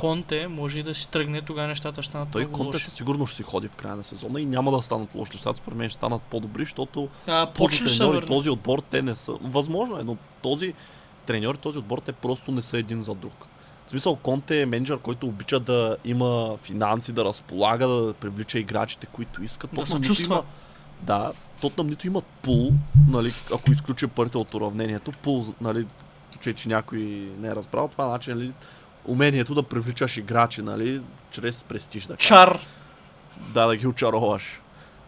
[0.00, 3.36] Конте може и да си тръгне, тогава нещата ще станат Той Конте със сигурност ще
[3.36, 5.56] си ходи в края на сезона и няма да станат лоши нещата.
[5.56, 9.32] Според мен ще станат по-добри, защото А, този треньор и този отбор те не са.
[9.42, 10.74] Възможно е, но този
[11.26, 13.46] треньор и този отбор те просто не са един за друг.
[13.86, 19.06] В смисъл Конте е менеджер, който обича да има финанси, да разполага, да привлича играчите,
[19.06, 19.70] които искат.
[19.74, 20.34] Да се чувства.
[20.34, 20.44] Има,
[21.02, 22.70] да, Тотнам нито имат пул,
[23.08, 25.86] нали, ако изключим парите от уравнението, пул, нали,
[26.30, 27.00] случай, че някой
[27.38, 28.52] не е разбрал, това значи, нали,
[29.04, 32.06] умението да привличаш играчи, нали, чрез престиж.
[32.06, 32.58] Да, Чар.
[33.54, 34.60] да, да ги очароваш.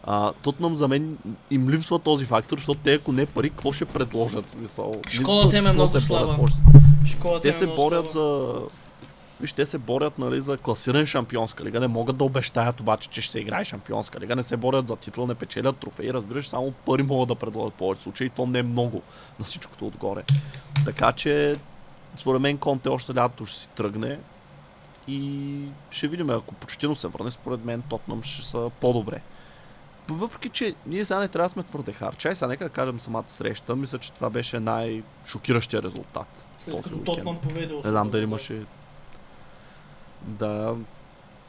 [0.03, 1.17] А, Тотнам за мен
[1.51, 4.49] им липсва този фактор, защото те ако не пари, какво ще предложат?
[4.49, 6.37] Смисъл, Школата им е много слаба.
[7.05, 8.53] Школата Те е се много борят за...
[9.41, 11.79] Виж, те се борят нали, за класиране шампионска лига.
[11.79, 14.35] Не могат да обещаят обаче, че ще се играе шампионска лига.
[14.35, 16.13] Не се борят за титла, не печелят трофеи.
[16.13, 18.27] Разбираш, само пари могат да предложат повече случаи.
[18.27, 19.01] И то не е много
[19.39, 20.23] на всичкото отгоре.
[20.85, 21.55] Така че,
[22.15, 24.19] според мен, Конте още лято ще си тръгне.
[25.07, 29.21] И ще видим, ако почтено се върне, според мен Тотнам ще са по-добре.
[30.07, 32.15] Въпреки, че ние сега не трябва да сме твърде хар.
[32.15, 33.75] Чай сега нека да кажем самата среща.
[33.75, 36.43] Мисля, че това беше най-шокиращия резултат.
[36.57, 37.03] След този като.
[37.03, 37.75] Тотнам поведе.
[37.75, 38.65] Не знам дали имаше...
[40.21, 40.75] Да...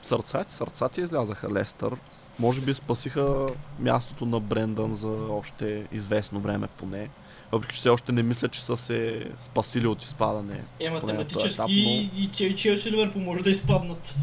[0.02, 1.96] Сърцати, сърцати излязаха Лестър.
[2.38, 3.46] Може би спасиха
[3.78, 7.08] мястото на Брендан за още известно време поне.
[7.54, 10.64] Въпреки, че все още не мисля, че са се спасили от изпадане.
[10.80, 14.14] Е, математически етап, и, и, и Челси Ливърпул може да изпаднат.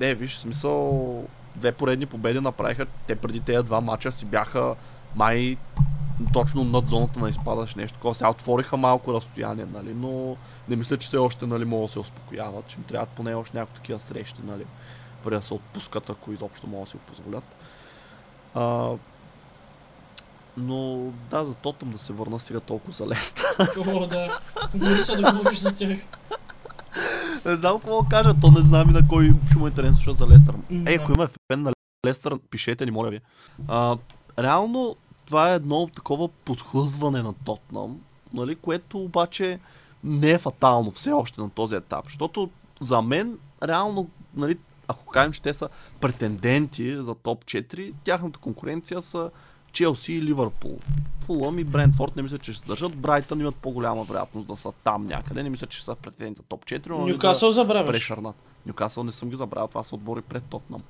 [0.00, 1.24] Не, виж, смисъл...
[1.56, 2.86] Две поредни победи направиха.
[3.06, 4.74] Те преди тези два мача си бяха
[5.16, 5.56] май
[6.32, 8.14] точно над зоната на изпадаш нещо такова.
[8.14, 10.36] Сега отвориха малко разстояние, нали, но
[10.68, 13.56] не мисля, че все още нали, могат да се успокояват, че им трябват поне още
[13.56, 14.64] някакви такива срещи, нали,
[15.24, 17.44] преди да се отпускат, ако изобщо могат да си го позволят.
[18.54, 18.90] А,
[20.56, 20.96] но
[21.30, 23.42] да, за Тотъм да се върна сега толкова за Леста.
[23.86, 24.38] О, да.
[24.74, 25.98] Говори се да говориш за тях.
[27.44, 29.96] не знам какво да кажа, то не знам и на кой ще му е интересно
[30.00, 30.54] слуша за Лестър.
[30.54, 31.02] М, Е, да.
[31.02, 31.72] ако има фен на
[32.06, 33.20] Лестър, пишете ни, моля ви.
[33.68, 33.96] А,
[34.38, 38.00] реално, това е едно такова подхлъзване на Тотнам,
[38.32, 39.58] нали, което обаче
[40.04, 42.04] не е фатално все още на този етап.
[42.04, 45.68] Защото за мен, реално, нали, ако кажем, че те са
[46.00, 49.30] претенденти за топ 4, тяхната конкуренция са
[49.74, 50.78] Челси и Ливърпул.
[51.20, 52.96] Фулъм и Брентфорд не мисля, че ще се държат.
[52.96, 55.42] Брайтън имат по-голяма вероятност да са там някъде.
[55.42, 57.92] Не мисля, че са претенденти за топ 4, но нали, Нюкасъл да забравяш.
[57.92, 58.36] прешърнат.
[58.66, 60.80] Нюкасъл не съм ги забравил, това са отбори пред Тотнам.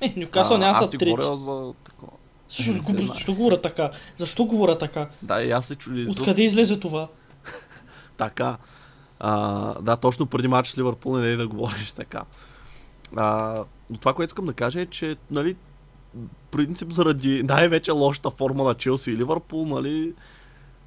[0.00, 1.10] Е, Нюкасъл няма са трети.
[1.20, 2.12] за такова.
[2.48, 3.90] Също Не глупост, защо говоря така?
[4.16, 5.08] Защо говоря така?
[5.22, 6.06] Да, и аз се чуди.
[6.10, 7.08] Откъде излезе това?
[8.16, 8.56] Така.
[9.20, 12.22] А, да, точно преди матч с Ливърпул не е да говориш така.
[13.16, 13.56] А,
[13.90, 15.56] но това, което искам да кажа е, че, нали,
[16.50, 20.14] принцип заради най-вече лошата форма на Челси и Ливърпул, нали,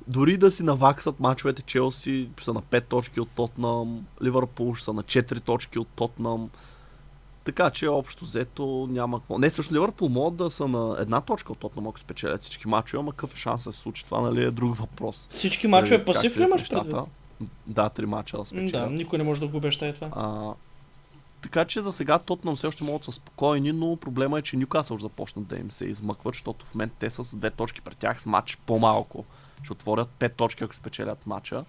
[0.07, 4.85] дори да си наваксат мачовете Челси, ще са на 5 точки от Тотнам, Ливърпул ще
[4.85, 6.49] са на 4 точки от Тотнам.
[7.43, 9.37] Така че общо взето няма какво.
[9.37, 12.99] Не, също Ливърпул могат да са на една точка от Тотнам, ако спечелят всички мачове,
[12.99, 15.27] ама какъв е шанс да се случи това, нали, е друг въпрос.
[15.29, 16.95] Всички мачове Нали, пасив ли имаш предвид?
[17.67, 18.89] Да, три мача да спечелят.
[18.89, 20.09] Да, никой не може да го обещае това.
[20.11, 20.53] А,
[21.41, 24.57] така че за сега Тотнам все още могат да са спокойни, но проблема е, че
[24.57, 27.81] Нюкасъл ще започнат да им се измъкват, защото в момента те са с две точки
[27.81, 29.25] пред тях с матч по-малко.
[29.63, 31.65] Ще отворят пет точки, ако спечелят матча.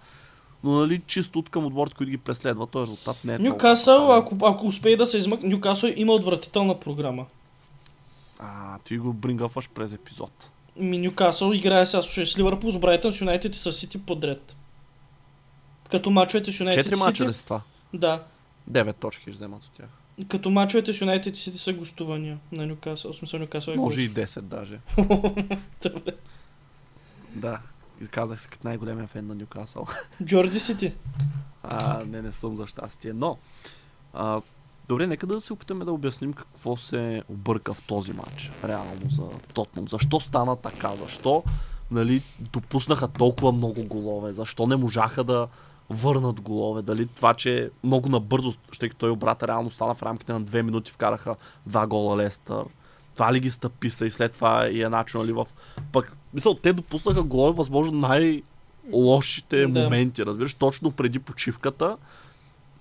[0.64, 4.11] Но нали, чисто от към отборите, които ги преследват, този резултат не е фатален.
[4.11, 7.26] ако, ако успее да се измък, Нюкасъл има отвратителна програма.
[8.38, 10.50] А, ти го брингъфваш през епизод.
[10.76, 14.54] Ми Нюкасъл играе сега слушай, с Ливърпул, с Брайтън, с Юнайтед и с Сити подред.
[15.90, 17.61] Като мачовете с Юнайтед Четири мача ли са това?
[17.94, 18.22] Да.
[18.66, 19.88] Девет точки ще вземат от тях.
[20.29, 23.12] Като мачовете с Юнайтед и Сити са гостувания на Нюкасъл.
[23.12, 24.16] Смисъл Нюкасъл е Може и гост.
[24.16, 24.81] 10 даже.
[25.83, 26.12] Добре.
[27.35, 27.61] Да,
[28.11, 29.87] казах се като най-големия фен на Нюкасъл.
[30.25, 30.94] Джорди Сити.
[31.62, 33.12] А, не, не съм за щастие.
[33.12, 33.38] Но,
[34.12, 34.40] а,
[34.88, 38.53] добре, нека да се опитаме да обясним какво се обърка в този матч.
[38.64, 39.23] Реално за
[39.55, 39.88] Тотнам.
[39.88, 40.96] Защо стана така?
[40.96, 41.44] Защо
[41.90, 44.33] нали, допуснаха толкова много голове?
[44.33, 45.49] Защо не можаха да
[45.90, 46.83] върнат голове?
[46.83, 50.62] Дали това, че много набързо, ще като той обрата реално стана в рамките на две
[50.62, 52.64] минути, вкараха два гола Лестър.
[53.14, 55.46] Това ли ги стъписа и след това и е начин, нали, в...
[55.92, 58.42] Пък, мисъл, те допуснаха голове, възможно най-
[58.92, 59.83] лошите Да.
[59.83, 61.96] моменти, разбираш, точно преди почивката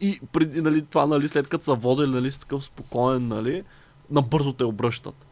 [0.02, 3.64] и преди, нали, това, нали, след като са водили, нали, с такъв спокоен, нали,
[4.12, 5.26] набързо те обръщат.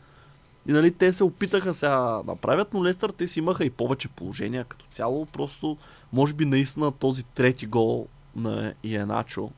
[0.67, 4.07] И нали, те се опитаха сега да направят, но Лестър те си имаха и повече
[4.07, 5.25] положения като цяло.
[5.25, 5.77] Просто,
[6.13, 9.51] може би наистина този трети гол на Иеначо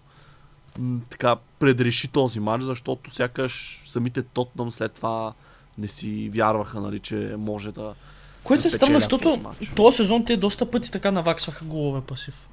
[1.09, 5.33] така предреши този матч, защото сякаш самите Тотнам след това
[5.77, 7.93] не си вярваха, нали, че може да...
[8.43, 12.49] Което е странно, спечелят защото този този сезон те доста пъти така наваксваха голове пасив.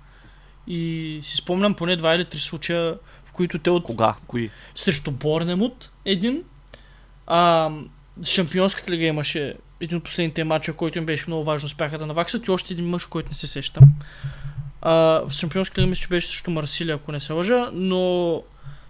[0.66, 4.14] И си спомням поне два или три случая, в които те от Кога?
[4.26, 4.50] Кои?
[4.74, 6.42] срещу Борнемут един.
[7.26, 7.70] А,
[8.24, 12.46] Шампионската лига имаше един от последните матча, който им беше много важно, успяха да наваксат
[12.46, 13.84] и още един мъж, който не се сещам.
[14.82, 14.92] А,
[15.28, 18.42] в Шампионската лига мисля, че беше срещу Марсилия, ако не се лъжа, но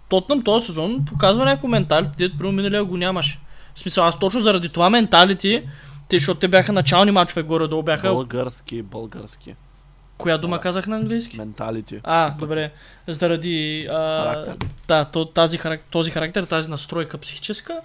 [0.09, 3.39] Тотнам този сезон показва някакво менталити, дето при миналия го нямаше.
[3.75, 5.63] В смисъл, аз точно заради това менталити,
[6.09, 9.55] те, защото те бяха начални мачове горе-долу, бяха Български, български.
[10.17, 11.37] Коя дума казах на английски?
[11.37, 11.99] Менталити.
[12.03, 12.71] А, добре.
[13.07, 14.67] Заради а, Характер.
[14.87, 17.79] да, то, тази, харак- този характер, тази настройка психическа,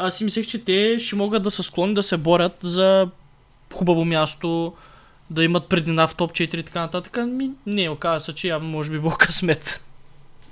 [0.00, 3.08] аз си мислех, че те ще могат да са склонни да се борят за
[3.74, 4.74] хубаво място,
[5.30, 7.18] да имат преднина в топ 4 и така нататък.
[7.26, 9.84] Ми, не, оказва се, че явно може би било късмет.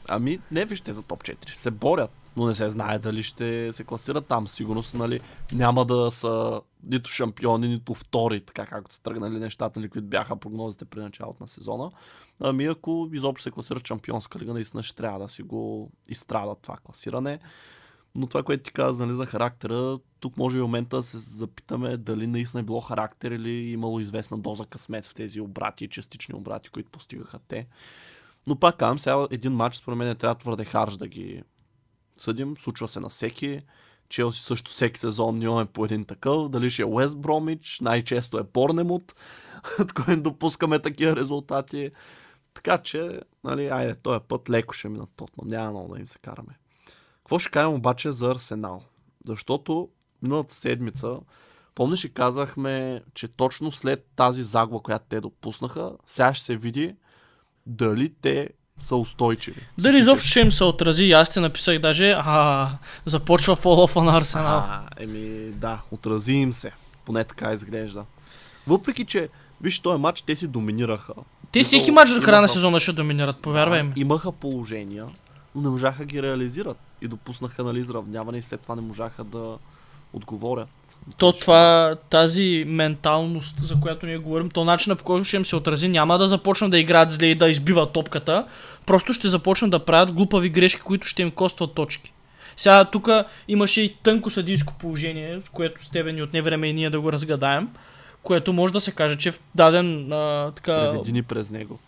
[0.09, 1.51] Ами, не вижте за топ 4.
[1.51, 4.49] Се борят, но не се знае дали ще се класират там.
[4.49, 5.21] Сигурно са, нали,
[5.53, 10.37] няма да са нито шампиони, нито втори, така както са тръгнали нещата, нали, които бяха
[10.37, 11.91] прогнозите при началото на сезона.
[12.41, 16.77] Ами, ако изобщо се класират шампионска лига, наистина ще трябва да си го изстрадат това
[16.85, 17.39] класиране.
[18.17, 21.97] Но това, което ти каза нали, за характера, тук може и момента да се запитаме
[21.97, 26.69] дали наистина е било характер или имало известна доза късмет в тези обрати, частични обрати,
[26.69, 27.67] които постигаха те.
[28.47, 31.43] Но пак казвам, сега един матч според мен не трябва твърде харж да ги
[32.19, 32.57] съдим.
[32.57, 33.63] Случва се на всеки.
[34.09, 36.49] Челси също всеки сезон имаме по един такъв.
[36.49, 39.15] Дали ще е Уест Бромич, най-често е Порнемут,
[39.81, 41.91] от който допускаме такива резултати.
[42.55, 45.49] Така че, нали, айде, този път леко ще минат Тотнам.
[45.49, 46.59] Няма много да им се караме.
[47.29, 48.83] Какво ще кажем обаче за Арсенал?
[49.27, 49.89] Защото
[50.23, 51.17] миналата седмица,
[51.75, 56.95] помниш и казахме, че точно след тази загуба, която те допуснаха, сега ще се види
[57.67, 58.49] дали те
[58.81, 59.61] са устойчиви.
[59.79, 62.71] Дали изобщо ще им се отрази, аз ти написах даже, а,
[63.05, 64.59] започва фолофа на Арсенал.
[64.59, 66.73] А, еми да, отрази им се.
[67.05, 68.05] Поне така изглежда.
[68.67, 69.29] Въпреки, че,
[69.61, 71.15] виж, този матч те си доминираха.
[71.53, 73.93] Те всеки матч до края на сезона ще доминират, повярвай ми.
[73.97, 75.07] Имаха положения,
[75.59, 76.77] но не можаха ги реализират.
[77.03, 79.59] И допуснаха нали, изравняване и след това не можаха да
[80.13, 80.69] отговорят.
[81.17, 85.57] То това, тази менталност, за която ние говорим, то начина по който ще им се
[85.57, 88.47] отрази, няма да започнат да играят зле и да избиват топката,
[88.87, 92.13] просто ще започнат да правят глупави грешки, които ще им костват точки.
[92.57, 93.09] Сега тук
[93.49, 97.01] имаше и тънко съдийско положение, с което с тебе ни отне време и ние да
[97.01, 97.69] го разгадаем,
[98.23, 100.75] което може да се каже, че в даден а, така...
[100.75, 101.79] Преведи ни през него.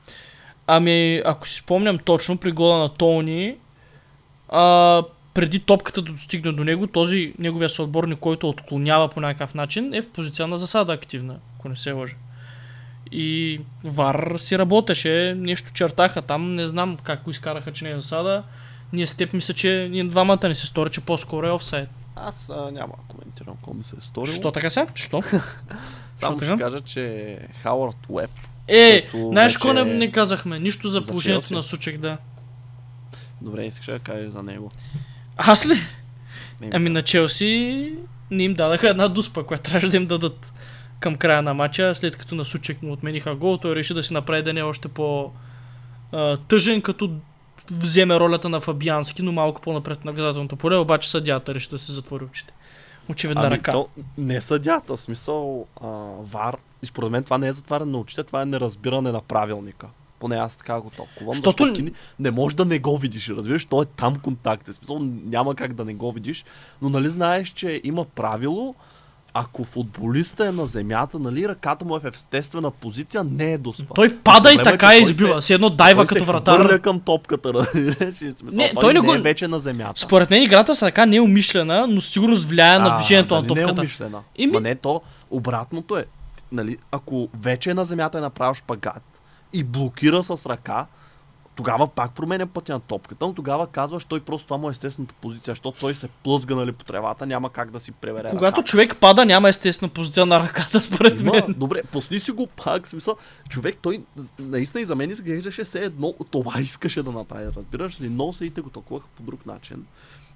[0.72, 3.56] Ами, ако си спомням точно, при гола на Тони,
[4.48, 5.02] а,
[5.34, 10.02] преди топката да достигне до него, този неговия съотборник, който отклонява по някакъв начин, е
[10.02, 12.14] в позиция на засада активна, ако не се лъжа.
[13.12, 18.00] И Вар си работеше, нещо чертаха там, не знам как го изкараха, че не е
[18.00, 18.42] засада.
[18.92, 21.88] Ние с теб мисля, че ние двамата ни се стори, че по-скоро е офсайд.
[22.16, 24.34] Аз а, няма да коментирам какво ми се е сторило.
[24.34, 24.86] Що така сега?
[24.94, 25.22] Що?
[26.20, 28.30] Само ще кажа, че Хауърд Уеб
[28.70, 30.58] Е, Като знаеш какво не, не казахме?
[30.58, 32.18] Нищо за положението на Сучек, да.
[33.40, 34.70] Добре, искаш да кажеш за него.
[35.36, 35.74] Аз ли?
[36.60, 37.92] Не, Ами на Челси
[38.30, 40.52] не им дадаха една дуспа, която трябваше да им дадат
[41.00, 44.12] към края на матча, след като на Сучек му отмениха гол, той реши да си
[44.12, 45.30] направи деня още по
[46.12, 47.10] а, тъжен, като
[47.70, 51.92] вземе ролята на Фабиански, но малко по-напред в наказателното поле, обаче съдята реши да се
[51.92, 52.54] затвори очите.
[53.08, 53.72] Очевидна ами, ръка.
[53.72, 55.88] то не е съдята, смисъл а,
[56.20, 56.56] ВАР.
[56.82, 59.86] И според мен това не е затваряне на очите, това е неразбиране на правилника.
[60.18, 61.34] Поне аз така го толкова.
[61.34, 64.68] Щото- Защото ти не- не можеш да не го видиш, разбираш, то е там контакт.
[64.68, 66.44] В смисъл няма как да не го видиш.
[66.82, 68.74] Но нали знаеш, че има правило,
[69.34, 73.72] ако футболиста е на земята, нали, ръката му е в естествена позиция, не е до
[73.72, 73.94] спа.
[73.94, 75.42] Той пада и е, така той избива.
[75.42, 76.54] се- Си едно дайва той като вратар.
[76.54, 77.52] хвърля към топката,
[78.44, 80.00] Не, той, той не не го- е вече на земята.
[80.00, 83.40] Според мен играта с ръка не е умишлена, но със сигурност влияе на движението на
[83.40, 83.80] нали Не е топката.
[83.80, 84.18] умишлена.
[84.36, 86.04] Ими- Ма не, то обратното е.
[86.52, 89.02] Нали, ако вече е на земята е направил шпагат
[89.52, 90.86] и блокира с ръка,
[91.56, 95.14] тогава пак променя пътя на топката, но тогава казваш, той просто това му е естествената
[95.20, 98.62] позиция, защото той се плъзга нали, по тревата, няма как да си превере Когато ръката.
[98.62, 101.54] човек пада, няма естествена позиция на ръката, според Има, мен.
[101.58, 103.16] добре, пусни си го пак, смисъл,
[103.48, 104.04] човек, той
[104.38, 108.60] наистина и за мен изглеждаше все едно, това искаше да направи, разбираш ли, но съдите
[108.60, 109.86] го тълкуваха по друг начин.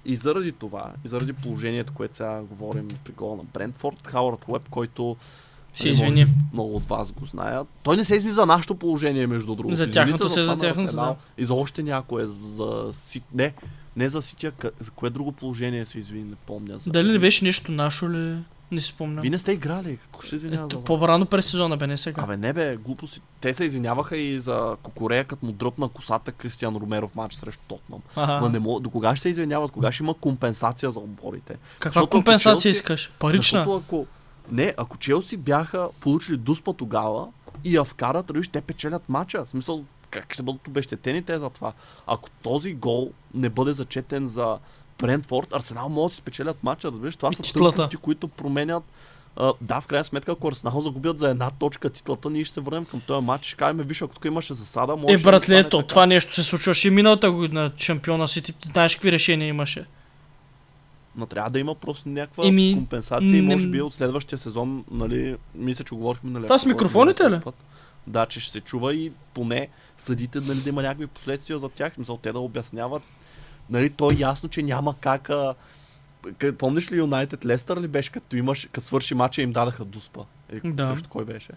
[0.05, 4.69] И заради това, и заради положението, което сега говорим при гола на Брентфорд, Хауърд Уеб,
[4.69, 5.17] който
[5.75, 6.25] Си нали, извини.
[6.53, 7.67] много от вас го знаят.
[7.83, 9.75] Той не се изви за нашето положение, между другото.
[9.75, 11.15] За Извини тяхното се, за тяхното, да.
[11.37, 13.23] И за още някое, за Сит...
[13.33, 13.53] Не,
[13.95, 16.77] не за Сития, къ- за кое друго положение се изви, не помня.
[16.77, 16.91] За...
[16.91, 18.37] Дали не беше нещо нашо ли?
[18.71, 19.21] Не си спомням.
[19.21, 20.83] Вие не сте играли, какво ще се извинява това?
[20.83, 22.21] по-рано през сезона бе, не сега.
[22.21, 23.21] Абе не бе, глупости.
[23.41, 27.61] Те се извиняваха и за Кокорея, като му дръпна косата Кристиан Ромеро в матч срещу
[27.67, 27.99] Тотнам.
[28.15, 28.41] Ага.
[28.41, 31.55] Ма не мога, до кога ще се извиняват, кога ще има компенсация за отборите?
[31.79, 33.11] Каква Защото компенсация Челси- искаш?
[33.19, 33.59] Парична?
[33.59, 34.05] Защото ако...
[34.51, 37.27] Не, ако Челси бяха получили дуспа тогава
[37.63, 39.45] и я вкарат, виж, те печелят матча.
[39.45, 41.73] В смисъл, как ще бъдат обещетени те за това?
[42.07, 44.57] Ако този гол не бъде зачетен за
[44.99, 47.15] Брентфорд, Арсенал могат да си спечелят матча, разбираш?
[47.15, 48.83] Това И са тъпости, които променят
[49.37, 52.61] а, да, в крайна сметка, ако Арсенал загубят за една точка титлата, ние ще се
[52.61, 53.45] върнем към този матч.
[53.45, 56.87] Ще кажем, виж, ако тук имаше засада, може Е, братле, ето, това нещо се случваше
[56.87, 57.71] и миналата година.
[57.77, 59.85] Шампиона си, ти знаеш какви решения имаше.
[61.17, 65.37] Но трябва да има просто някаква Еми, компенсация и може би от следващия сезон, нали,
[65.55, 67.39] мисля, че говорихме нали, Това с микрофоните ли?
[68.07, 71.97] Да, че ще се чува и поне съдите нали, да има някакви последствия за тях.
[71.97, 73.03] Мисъл, те да обясняват.
[73.69, 75.29] Нали, то е ясно, че няма как...
[75.29, 75.55] А...
[76.57, 80.21] Помниш ли Юнайтед Лестър ли беше, като имаш, като свърши матча им дадаха дуспа?
[80.49, 80.87] Е, Да.
[80.87, 81.51] Също кой беше?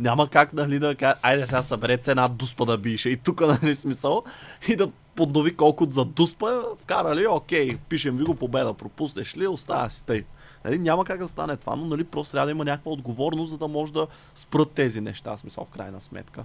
[0.00, 3.10] Няма как нали, да кажа, айде сега съберете се една дуспа да бише.
[3.10, 4.22] И тук нали смисъл.
[4.68, 9.90] И да поднови колко за дуспа вкарали, окей, пишем ви го победа, пропуснеш ли, остава
[9.90, 10.24] си тъй.
[10.64, 13.58] Нали, няма как да стане това, но нали, просто трябва да има някаква отговорност, за
[13.58, 16.44] да може да спрат тези неща, смисъл в крайна сметка.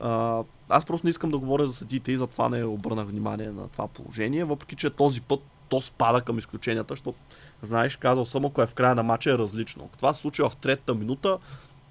[0.00, 3.68] А, аз просто не искам да говоря за съдиите и затова не обърнах внимание на
[3.68, 7.18] това положение, въпреки че този път то спада към изключенията, защото
[7.62, 9.84] знаеш, казал съм, ако е в края на матча е различно.
[9.84, 11.38] Ако това се случи в третата минута,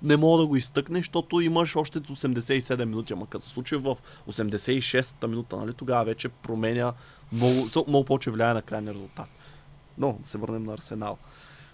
[0.04, 3.98] не мога да го изтъкнеш, защото имаш още 87 минути, ама като се случи в
[4.30, 6.94] 86-та минута, нали, тогава вече променя
[7.32, 9.28] много, много повече влияе на крайния резултат.
[9.98, 11.18] Но, се върнем на Арсенал.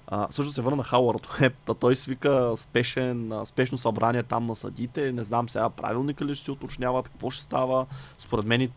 [0.08, 5.24] А, също се върна Хауърд Уеб, той свика спешен, спешно събрание там на съдите, не
[5.24, 7.86] знам сега правилника ли ще си уточняват, какво ще става,
[8.20, 8.70] според мен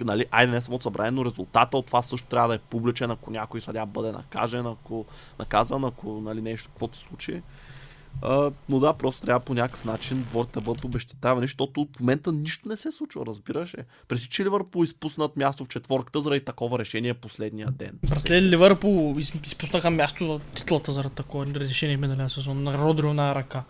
[0.00, 3.30] нали, айде не самото събрание, но резултата от това също трябва да е публичен, ако
[3.30, 5.04] някой съдя бъде накажен, ако
[5.38, 7.42] наказан, ако нали, нещо, каквото се случи.
[8.22, 12.32] А, но да, просто трябва по някакъв начин отборите да бъдат обещетавани, защото в момента
[12.32, 13.82] нищо не се случва, разбираш ли?
[14.08, 17.98] Преси, че Ливърпул изпуснат място в четворката заради такова решение последния ден.
[18.10, 22.62] Братле, Ливърпул из- изпуснаха място за титлата заради такова решение миналия сезон.
[22.62, 23.64] На Родри на ръка.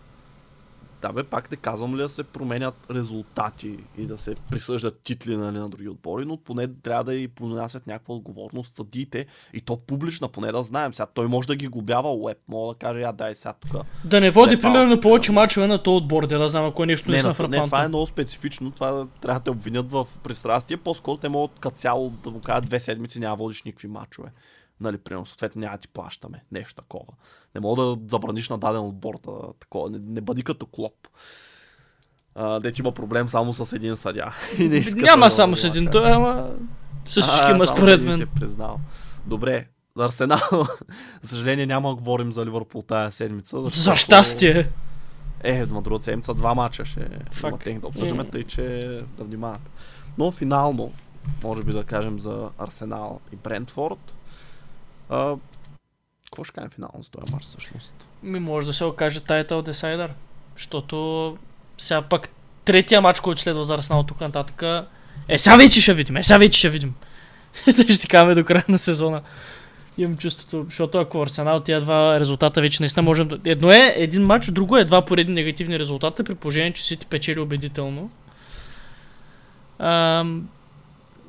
[1.01, 5.37] Да бе, пак не казвам ли да се променят резултати и да се присъждат титли
[5.37, 9.77] нали, на други отбори, но поне трябва да и понасят някаква отговорност съдиите и то
[9.77, 10.93] публична, поне да знаем.
[10.93, 13.81] Сега той може да ги глобява уеб, мога да каже, я дай сега тук.
[14.05, 17.11] Да не води, примерно, повече мачове на този отбор, да, да знам, ако е нещо
[17.11, 20.77] не, Не, са не, това е много специфично, това трябва да те обвинят в пристрастие,
[20.77, 24.31] по-скоро те могат като цяло да му кажат две седмици няма водиш никакви мачове.
[24.81, 26.43] Нали, примерно, съответно няма ти плащаме.
[26.51, 27.13] Нещо такова.
[27.55, 29.89] Не мога да забраниш на даден отбор да такова.
[29.89, 31.07] Не, не бъди като клоп.
[32.35, 34.33] А, дете има проблем само с един съдя.
[34.59, 36.49] И не иска Няма да само с един, той, ама
[37.05, 38.21] с всички има според мен.
[38.21, 38.79] Е признал.
[39.25, 39.67] Добре,
[39.97, 40.39] за Арсенал,
[41.21, 43.57] за съжаление няма да говорим за Ливърпул тази седмица.
[43.57, 44.69] За защото- щастие.
[45.43, 47.07] Е, на другата седмица два мача ще
[47.69, 48.29] има да обсъждаме, Е.
[48.29, 49.69] тъй че да внимават.
[50.17, 50.91] Но финално,
[51.43, 54.13] може би да кажем за Арсенал и Брентфорд.
[55.11, 55.35] А,
[56.25, 57.93] какво ще кажем финално за този мач всъщност?
[58.23, 60.09] Ми може да се окаже Title Decider.
[60.57, 61.37] Защото
[61.77, 62.29] сега пък
[62.65, 64.63] третия матч, който следва за Арсенал тук нататък.
[65.27, 66.93] Е, сега вече ще видим, е, сега вече ще видим.
[67.73, 69.21] Ще си каме до края на сезона.
[69.97, 73.39] Имам чувството, защото ако Арсенал тия два резултата вече наистина можем да...
[73.45, 77.39] Едно е един матч, друго е два поредни негативни резултата, при положение, че Сити печели
[77.39, 78.11] убедително.
[79.79, 80.49] Ам...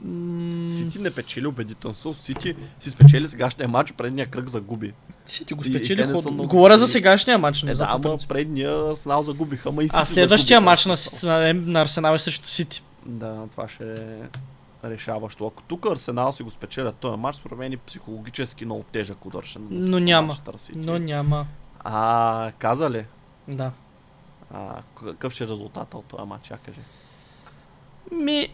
[0.04, 1.94] м, Сити не печели убедително.
[1.94, 4.92] Со, Сити си спечели сегашния матч, предния кръг загуби.
[5.26, 6.24] Сити го спечели ход...
[6.24, 9.88] много Говоря за сегашния матч, не Не, за да, ама предния Арсенал загубиха, ама и
[9.88, 12.82] Сити А следващия матч на, на, на Арсенал е срещу Сити.
[13.06, 15.46] Да, това ще е решаващо.
[15.46, 19.42] Ако тук Арсенал си го спечелят този матч, според мен е психологически много тежък удар.
[19.42, 20.36] ще Но няма.
[20.74, 21.46] Но няма.
[21.84, 23.06] А, каза ли?
[23.48, 23.70] Да.
[24.54, 26.80] А, какъв ще е резултата от този матч, я кажи.
[28.12, 28.48] Ми...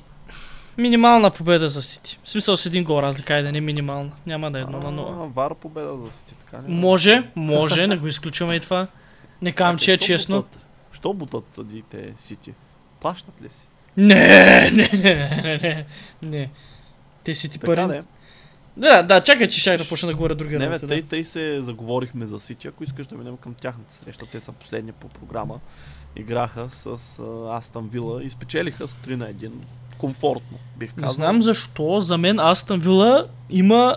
[0.79, 2.19] Минимална победа за Сити.
[2.25, 4.11] В смисъл с един гол разлика, айде не минимална.
[4.27, 5.29] Няма да е едно на нула.
[5.29, 6.73] Вар победа за Сити, така ли?
[6.73, 8.87] Може, може, не го изключваме и това.
[9.43, 10.45] Не казвам, че е честно.
[10.93, 12.53] Що бутат съдиите Сити?
[13.01, 13.67] Плащат ли си?
[13.97, 15.87] Не, не, не, не, не,
[16.23, 16.51] не.
[17.25, 17.87] Те си ти пари.
[17.87, 18.03] не.
[18.77, 21.09] Да, да, чакай, че ще да почна да говоря други Не, бе, тъй, Да.
[21.09, 22.69] тъй се заговорихме за Сити.
[22.69, 25.61] Ако искаш да минем към тяхната среща, те са последни по програма.
[26.17, 26.87] Играха с
[27.19, 29.51] а, Астън Вила и спечелиха с 3 на 1.
[29.99, 31.15] Комфортно, бих Не казал.
[31.15, 33.97] знам защо, за мен Астън Вила има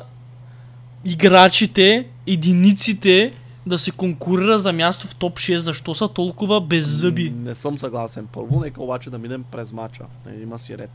[1.06, 3.32] играчите, единиците
[3.66, 5.56] да се конкурира за място в топ 6.
[5.56, 7.30] Защо са толкова беззъби?
[7.30, 8.28] Не съм съгласен.
[8.32, 10.04] Първо, нека обаче да минем през матча.
[10.30, 10.92] Е, Има си ред.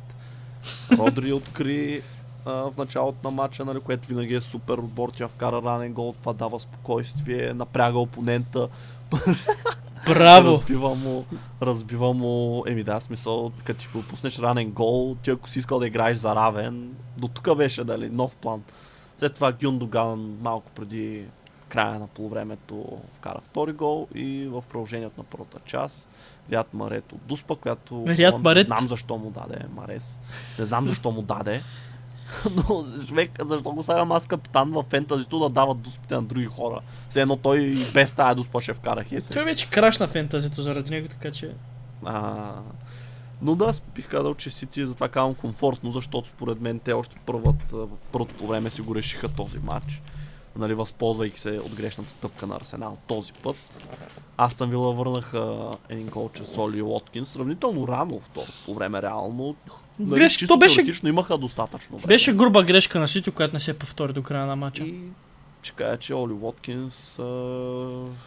[0.98, 2.02] Родри откри
[2.46, 5.12] а, в началото на матча, нали, което винаги е супер отбор.
[5.16, 8.68] Тя вкара ранен гол, това дава спокойствие, напряга опонента,
[10.06, 10.52] Браво!
[10.52, 11.24] разбива му,
[11.62, 15.86] разбива му, еми да, смисъл, като ти пуснеш ранен гол, ти ако си искал да
[15.86, 18.62] играеш за равен, до тук беше, дали, нов план.
[19.18, 21.24] След това Гюндоган малко преди
[21.68, 22.84] края на полувремето
[23.18, 26.08] вкара втори гол и в продължението на първата част
[26.50, 28.66] Рият Марет от Дуспа, която Рият не Марет?
[28.66, 30.18] знам защо му даде Марес.
[30.58, 31.62] Не знам защо му даде.
[32.56, 36.80] Но човек, защо го слагам аз капитан в фентазито да дават дуспите на други хора?
[37.08, 39.24] Все едно той и без тая дуспа ще вкара хит.
[39.32, 41.50] Той вече краш на фентазито заради него, така че...
[42.04, 42.52] А,
[43.42, 47.74] но да, бих казал, че Сити затова казвам комфортно, защото според мен те още първат,
[48.12, 50.02] първото по време си го решиха този матч.
[50.58, 53.56] Нали, възползвайки се от грешната стъпка на Арсенал този път.
[54.36, 59.56] Астън Вила върнаха един гол чрез Оли Лоткин, сравнително рано второ по време реално.
[59.98, 62.06] Нали, Грешка, чисто то беше- имаха достатъчно време.
[62.06, 64.82] Беше груба грешка на Сити, която не се повтори до края на матча.
[64.82, 65.00] И
[65.62, 67.22] ще кажа, че Оли Уоткинс а,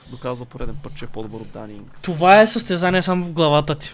[0.09, 2.01] доказва пореден път, че е по-добър от Дани Инкс.
[2.01, 3.89] Това е състезание само в главата ти.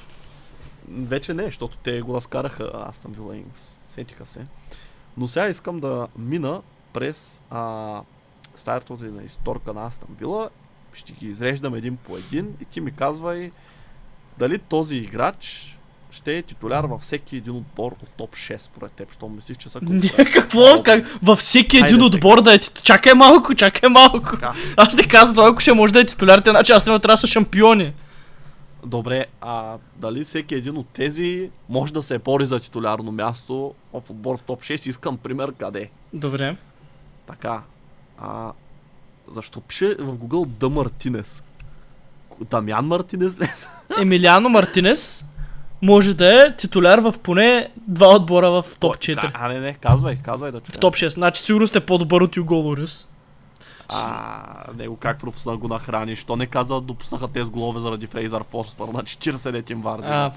[0.90, 3.80] Вече не, защото те го разкараха Астън Вила Инкс.
[3.90, 4.46] Сетиха се.
[5.18, 6.62] Но сега искам да мина
[6.94, 8.02] през а,
[8.56, 10.50] стартовете на историка на Астън Вила.
[10.94, 13.52] Ще ги изреждам един по един и ти ми казвай
[14.38, 15.72] дали този играч
[16.12, 19.70] ще е титуляр във всеки един отбор от топ 6, според теб, що мислиш, че
[19.70, 20.32] са Не, конкуренти.
[20.34, 20.84] какво?
[20.84, 21.06] Как?
[21.24, 24.20] Във всеки един Хайде отбор да е тит- Чакай малко, чакай малко.
[24.32, 24.54] Така.
[24.78, 27.94] Аз не казвам, ако ще може да е титулярите, значи аз трябва да са шампиони.
[28.86, 34.10] Добре, а дали всеки един от тези може да се бори за титулярно място в
[34.10, 34.90] отбор в топ 6?
[34.90, 35.90] Искам пример къде.
[36.14, 36.56] Добре.
[37.28, 37.62] Така.
[38.20, 38.52] А,
[39.32, 41.44] защо пише в Google Д Мартинес?
[42.50, 43.48] Дамян Мартинес ли?
[44.02, 45.26] Емилиано Мартинес
[45.82, 49.32] може да е титуляр в поне два отбора в топ 4.
[49.34, 50.80] А, не, не, казвай, казвай да В чуя.
[50.80, 51.08] топ 6.
[51.08, 53.10] Значи сигурно сте по-добър от Юго Лорис.
[53.90, 54.44] А,
[54.78, 56.16] него как пропусна го нахрани?
[56.16, 60.08] Що не каза да допуснаха тези голове заради Фрейзър Фостър на 40 детин варди?
[60.08, 60.32] А.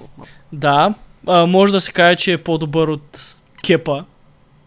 [0.53, 0.93] Да.
[1.27, 4.05] А, може да се каже, че е по-добър от Кепа.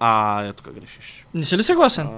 [0.01, 1.27] а, ето как грешиш.
[1.35, 2.07] Не си ли съгласен?
[2.07, 2.11] А,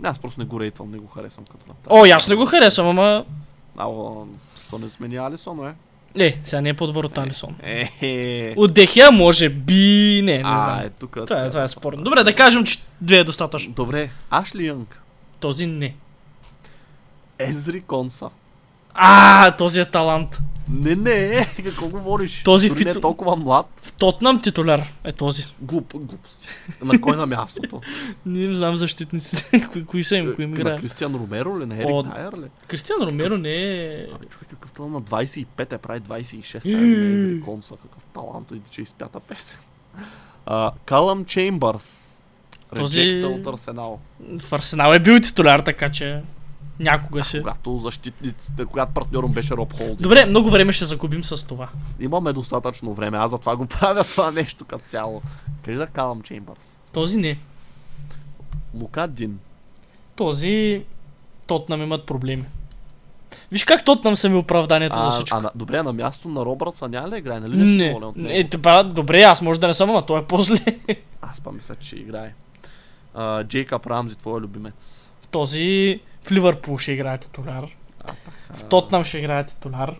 [0.00, 1.80] не, аз просто не го рейтвам, не го харесвам като врата.
[1.90, 3.24] О, аз не го харесвам, ама...
[3.76, 4.26] Ало,
[4.62, 5.74] що не смени Алисон, е?
[6.14, 7.54] Не, сега не е по-добър от Алисон.
[7.62, 8.54] Е, е.
[8.56, 9.74] От Дехия може би...
[10.24, 10.78] Не, не А, знам.
[10.78, 11.18] е, тук.
[11.26, 12.02] Това е, това е спорно.
[12.02, 13.72] Добре, да кажем, че две е достатъчно.
[13.72, 15.02] Добре, Ашли Янг.
[15.40, 15.94] Този не.
[17.38, 18.30] Езри Конса.
[18.94, 20.38] А, този е талант.
[20.70, 22.42] Не, не, какво говориш?
[22.42, 23.66] Този Дори не фит- е толкова млад.
[23.82, 25.44] В Тотнам титуляр е този.
[25.60, 26.48] Глуп, глупости.
[26.84, 27.80] На кой на мястото?
[28.26, 29.68] Не знам защитниците.
[29.72, 30.80] кои, кои са им, кои им на играят.
[30.80, 31.66] Кристиан Ромеро ли?
[31.66, 32.50] На О, Ерик Тайер ли?
[32.66, 34.06] Кристиан Ромеро не е...
[34.14, 37.74] Абе, човек какъв талант на 25 е, прави 26 тая Езри Конса.
[37.82, 39.58] Какъв талант, иди, че изпята песен.
[40.46, 42.16] А, Калъм Чеймбърс.
[42.76, 44.00] Този- от Арсенал.
[44.38, 46.22] В Арсенал е бил титуляр, така че...
[46.80, 47.38] Някога ще...
[47.42, 50.00] Когато защитниците, когато партньором беше Роб Холдинг.
[50.00, 51.68] Добре, много време ще загубим с това.
[52.00, 55.22] Имаме достатъчно време, аз затова го правя това нещо като цяло.
[55.64, 56.78] Кажи да Калъм Чеймбърс.
[56.92, 57.38] Този не.
[58.74, 59.38] Лука Дин.
[60.16, 60.82] Този...
[61.46, 62.44] Тотнам имат проблеми.
[63.52, 65.36] Виж как Тотнам са ми оправданието за А, всичко.
[65.36, 67.40] а на, добре, на място на Робъртса няма ли да играе?
[67.40, 68.28] Нали не, от него?
[68.28, 70.78] не, тепа, добре, аз може да не съм, ама той е по-зле.
[71.22, 72.34] Аз па мисля, че играе.
[73.14, 75.08] А, Джейкъб Рамзи, твой любимец.
[75.30, 77.76] Този в Ливърпул ще играе титуляр.
[78.00, 78.12] А.
[78.54, 79.94] В Тотнам ще играе титуляр.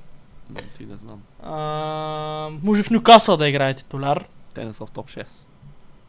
[0.77, 1.21] Ти не знам.
[1.45, 1.59] А,
[2.65, 4.25] може в Нюкасъл да играе титуляр.
[4.55, 5.27] Те не са в топ 6.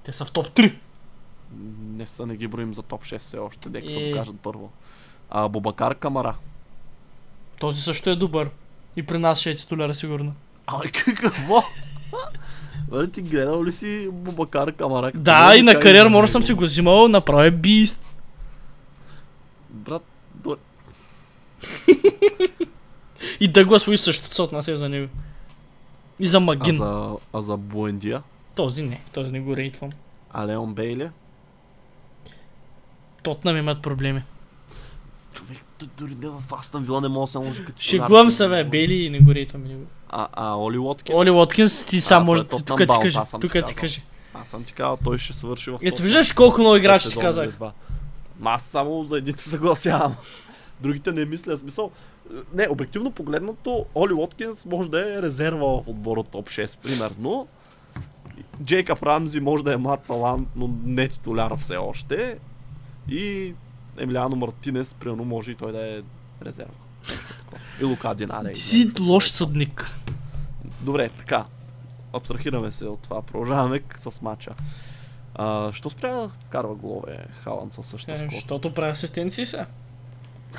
[0.04, 0.74] Те са в топ 3.
[1.52, 3.70] М, Не са, не ги броим за топ 6 все още.
[3.70, 4.12] Дека са Е.
[4.12, 4.72] го кажат първо.
[5.30, 6.36] А, Бобакар Камара.
[7.60, 8.50] Този също е добър.
[8.96, 10.34] И при нас ще е титуляр сигурно.
[10.68, 11.62] Ай, какво?
[12.92, 15.12] Нали ти гледал ли си Бобакар Камара?
[15.16, 16.28] Да, и на кажеш кариер него?
[16.28, 18.06] съм си го взимал, направо е бист.
[19.80, 20.04] Брат,
[20.36, 20.58] до...
[23.40, 25.08] И Дъглас Луис също се отнася за него.
[26.20, 26.76] И за а, Магин.
[26.76, 28.24] за, а за Буендия?
[28.56, 29.90] Този не, този не го рейтвам.
[30.32, 31.10] А Леон Бейли?
[33.24, 34.24] Тотнам имат проблеми.
[35.34, 35.58] Човек,
[35.98, 38.94] дори не в Астън Вила не мога да се наложи като Шегувам се, бе, Бейли
[38.94, 39.86] и не го рейтвам него.
[40.10, 41.16] А, а Оли Уоткинс?
[41.16, 44.04] Оли Уоткинс, ти сам е може, тук ти кажи, тук ти кажи.
[44.34, 47.58] Аз съм ти казал, той ще свърши в Ето виждаш колко много играчи ти казах.
[48.40, 50.16] Ма аз само за един се съгласявам.
[50.82, 51.92] Другите не мисля, смисъл.
[52.54, 57.48] Не, обективно погледнато, Оли Уоткинс може да е резерва в отбора топ 6, примерно.
[58.64, 62.40] Джейкъб Рамзи може да е млад талант, но не титуляр все още.
[63.10, 63.54] И
[63.98, 66.02] Емилиано Мартинес, примерно, може и той да е
[66.46, 66.72] резерва.
[67.82, 68.54] И Лука Динаре.
[68.54, 69.96] Ти си лош съдник.
[70.82, 71.46] Добре, така.
[72.14, 73.22] Абстрахираме се от това.
[73.22, 74.56] Продължаваме с матча.
[75.42, 78.36] А, що спря да вкарва голове Халанд със същата Е, скорост?
[78.36, 79.66] Защото прави асистенции сега.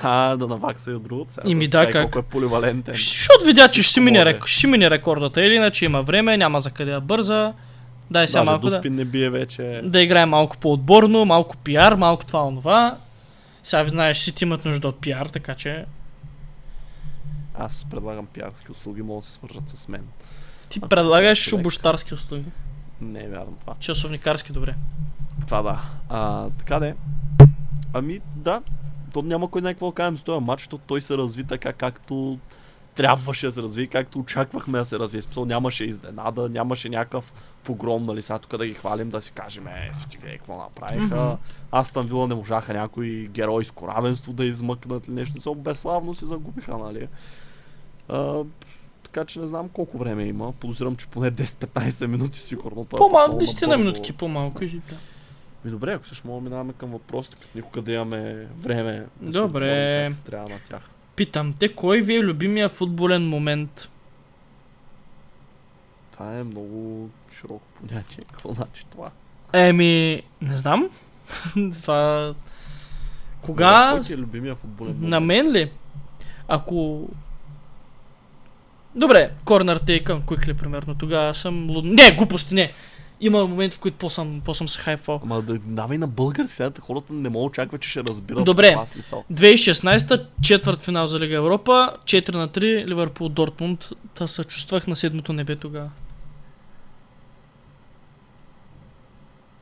[0.03, 1.33] А, да навакса и от другото.
[1.33, 2.17] Сега, И ми да знае как?
[2.17, 2.95] Е поливалентен.
[2.95, 4.47] Защото видя, че ще си мине, рек...
[4.47, 7.53] ще си мине рекордата, или иначе има време, няма за къде да бърза.
[8.11, 9.81] Дай сега Даже малко да, не бие вече.
[9.85, 12.97] да играе малко по-отборно, малко пиар, малко това онова.
[13.63, 15.85] Сега знаеш, си ти имат нужда от пиар, така че
[17.59, 20.03] Аз предлагам пиарски услуги, могат да се свържат с мен.
[20.69, 21.61] ти предлагаш човек.
[21.61, 22.45] обощарски услуги.
[23.01, 23.75] Не е вярно това.
[23.81, 24.75] Часовникарски, добре.
[25.47, 25.81] Това да.
[26.09, 26.95] А, така де.
[27.93, 28.63] Ами да,
[29.13, 31.73] то няма кой знае какво да кажем с този матч, защото той се разви така
[31.73, 32.39] както
[32.95, 35.23] трябваше да се развие, както очаквахме да се развие.
[35.23, 37.33] Смисъл, нямаше изненада, нямаше някакъв
[37.65, 41.25] погром, нали, сега тук да ги хвалим, да си кажем, е, си гледай какво направиха.
[41.25, 41.35] Мгм.
[41.73, 45.41] Аз там вила не можаха някои геройско равенство да измъкнат или нещо.
[45.41, 47.09] Са безславно си загубиха, нали.
[48.09, 48.43] А,
[49.13, 50.53] така че не знам колко време има.
[50.53, 52.85] Подозирам, че поне 10-15 минути сигурно.
[52.85, 54.61] То е По-малко, такова 10 на минутки по-малко.
[54.61, 54.97] да.
[55.65, 59.07] Ми добре, ако също мога минаваме към въпросите, като никога да имаме време.
[59.21, 60.11] Да Добре.
[60.27, 60.91] трябва на тях.
[61.17, 63.89] Питам те, кой ви е любимия футболен момент?
[66.13, 67.09] Това е много
[67.41, 68.25] широко понятие.
[68.31, 69.11] Какво значи това?
[69.53, 70.91] Еми, не знам.
[71.83, 72.35] Това...
[73.43, 74.01] Кога...
[74.07, 75.11] Кой е любимия футболен момент?
[75.11, 75.71] На мен ли?
[76.49, 77.09] Ако...
[78.95, 80.95] Добре, корнер тейкън, Quickly, примерно.
[80.95, 81.85] Тогава съм луд...
[81.85, 82.71] Не, глупости, не.
[83.21, 85.21] Има моменти, в които по-съм, по-съм се хайпвал.
[85.23, 88.73] Ама да давай на българ сега, хората не могат очаква, че ще разбират Добре.
[88.73, 89.25] това смисъл.
[89.33, 93.89] 2016 четвърт финал за Лига Европа, 4 на 3, Ливърпул Дортмунд.
[94.15, 95.91] Та се чувствах на седмото небе тогава.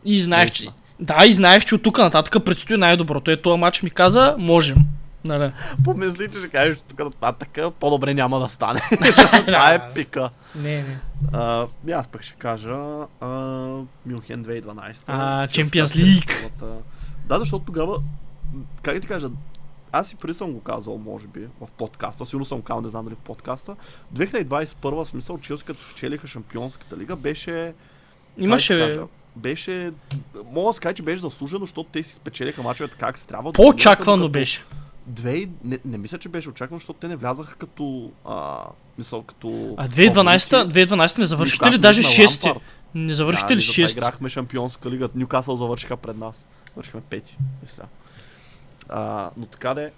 [0.05, 0.64] И знаех, че...
[0.64, 0.72] Наистина.
[1.01, 3.31] Да, и знаех, че от тук нататък предстои най-доброто.
[3.31, 4.76] Е, този матч ми каза, можем.
[5.25, 5.53] Нали.
[5.85, 8.81] Помисли, че ще кажеш тук нататък, по-добре няма да стане.
[9.47, 10.31] Това е пика.
[10.55, 10.99] Не, не.
[11.33, 12.77] А, аз пък ще кажа
[13.21, 13.29] а,
[14.07, 15.03] Мюнхен 2012.
[15.07, 16.49] А, Champions League.
[17.27, 18.03] Да, защото тогава,
[18.83, 19.29] как ти кажа,
[19.93, 23.05] аз и преди съм го казал, може би, в подкаста, сигурно съм казал, не знам
[23.05, 23.77] дали в подкаста.
[24.14, 27.75] 2021 смисъл, Челси като спечелиха Шампионската лига, беше...
[28.39, 29.01] Имаше
[29.37, 29.93] беше,
[30.53, 33.53] мога да кажа, че беше заслужено, защото те си спечелиха мачовете как се трябва.
[33.53, 34.61] По-очаквано беше.
[34.61, 38.11] Като 2, не, не мисля, че беше очаквано, защото те не влязаха като...
[38.25, 38.65] А,
[38.99, 42.57] мисъл, като а 2012-та не завършите ли даже 6?
[42.95, 43.99] Не завършите да, ли 6?
[43.99, 45.09] Играхме шампионска лига.
[45.15, 46.47] Нюкасъл завършиха пред нас.
[46.75, 47.23] Завършихме 5.
[47.63, 47.85] Мисля.
[47.85, 47.87] Е,
[48.89, 49.93] а, но така де.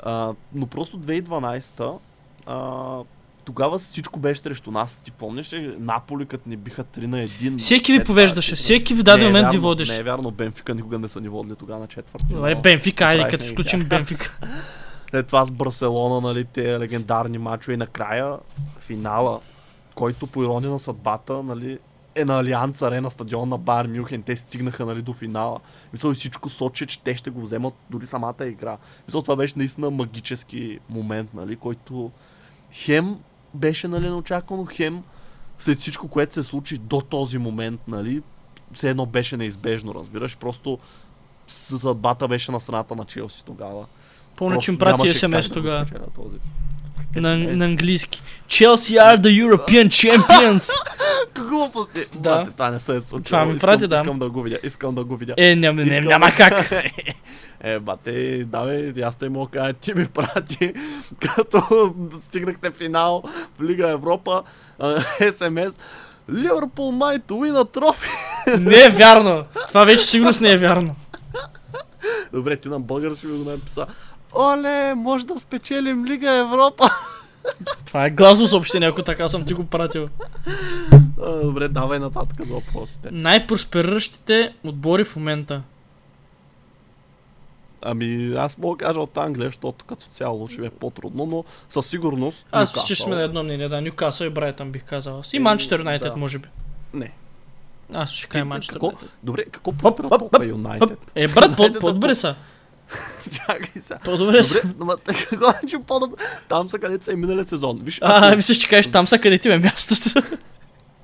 [0.00, 1.98] А, но просто 2012
[2.46, 2.98] а,
[3.44, 4.98] тогава всичко беше срещу нас.
[4.98, 7.58] Ти помниш ли Наполи, като ни биха 3 на 1?
[7.58, 9.92] Всеки ви повеждаше, всеки в даден Не е момент ви водеше.
[9.92, 12.22] Не е вярно, Бенфика никога не са ни водили тогава на четвърт.
[12.30, 13.84] Добре, Бенфика, айде, като изключим.
[13.84, 14.38] Бенфика.
[15.10, 18.36] След това с Барселона, нали, те легендарни мачове и накрая
[18.80, 19.40] финала,
[19.94, 21.78] който по ирония на съдбата, нали,
[22.14, 24.22] е на Алианс Арена, стадион на Бар Мюнхен.
[24.22, 25.60] Те стигнаха нали, до финала.
[25.92, 28.76] Мисля, и всичко сочи, че те ще го вземат дори самата игра.
[29.08, 32.10] Мисля, това беше наистина магически момент, нали, който
[32.72, 33.16] хем
[33.54, 35.02] беше нали, неочаквано, хем
[35.58, 38.22] след всичко, което се случи до този момент, нали,
[38.72, 40.36] все едно беше неизбежно, разбираш.
[40.36, 40.78] Просто
[41.46, 43.86] съдбата беше на страната на Челси тогава.
[44.36, 45.86] Помня, че им прати смс тогава.
[47.16, 47.54] На, SMS.
[47.54, 48.22] на английски.
[48.48, 50.70] Chelsea are the European champions.
[51.48, 52.04] Глупости!
[52.14, 52.46] Да.
[52.52, 53.20] Това не се е случило.
[53.22, 53.96] Това ми Искам- прати, да.
[53.96, 55.34] Искам да го видя, искам да го видя.
[55.36, 56.72] Е, няма, не, няма как.
[57.60, 60.72] е, бате, да бе, аз те мога кажа, ти ми прати,
[61.20, 63.22] като стигнахте финал
[63.58, 64.42] в Лига Европа,
[65.32, 65.74] СМС,
[66.32, 68.08] Ливърпул might win трофи.
[68.58, 69.44] Не е вярно.
[69.68, 70.96] Това вече сигурно не е вярно.
[72.32, 73.86] Добре, ти на български ми го написа.
[74.34, 76.84] Оле, може да спечелим Лига Европа.
[77.84, 80.08] Това е гласно съобщение, ако така съм ти го пратил.
[81.42, 83.08] Добре, давай нататък за въпросите.
[83.12, 85.62] Най-проспериращите отбори в момента.
[87.82, 91.44] Ами, аз мога да кажа от Англия, защото като цяло ще ми е по-трудно, но
[91.68, 92.46] със сигурност.
[92.52, 92.84] Аз Нюкасъл.
[92.84, 93.80] всички сме на едно мнение, да.
[93.80, 95.18] Нюкасъл и Брайтън бих казал.
[95.18, 95.32] аз.
[95.32, 96.16] И Е, Манчестър Юнайтед, да.
[96.16, 96.48] може би.
[96.94, 97.12] Не.
[97.94, 98.78] Аз ще кажа Манчестър?
[98.82, 99.08] Юнайтед.
[99.22, 100.98] Добре, какво проспира толкова Юнайтед?
[101.14, 102.34] Е, брат, по- Хайде да по-добре са.
[103.32, 103.98] Чакай сега.
[103.98, 104.68] По-добре са.
[104.68, 106.16] Добре, какво значи по-добре?
[106.48, 107.80] Там са където са и миналия сезон.
[107.82, 108.36] Виж, А, ако...
[108.36, 110.22] мислиш, че кажеш там са къде ти ме мястото.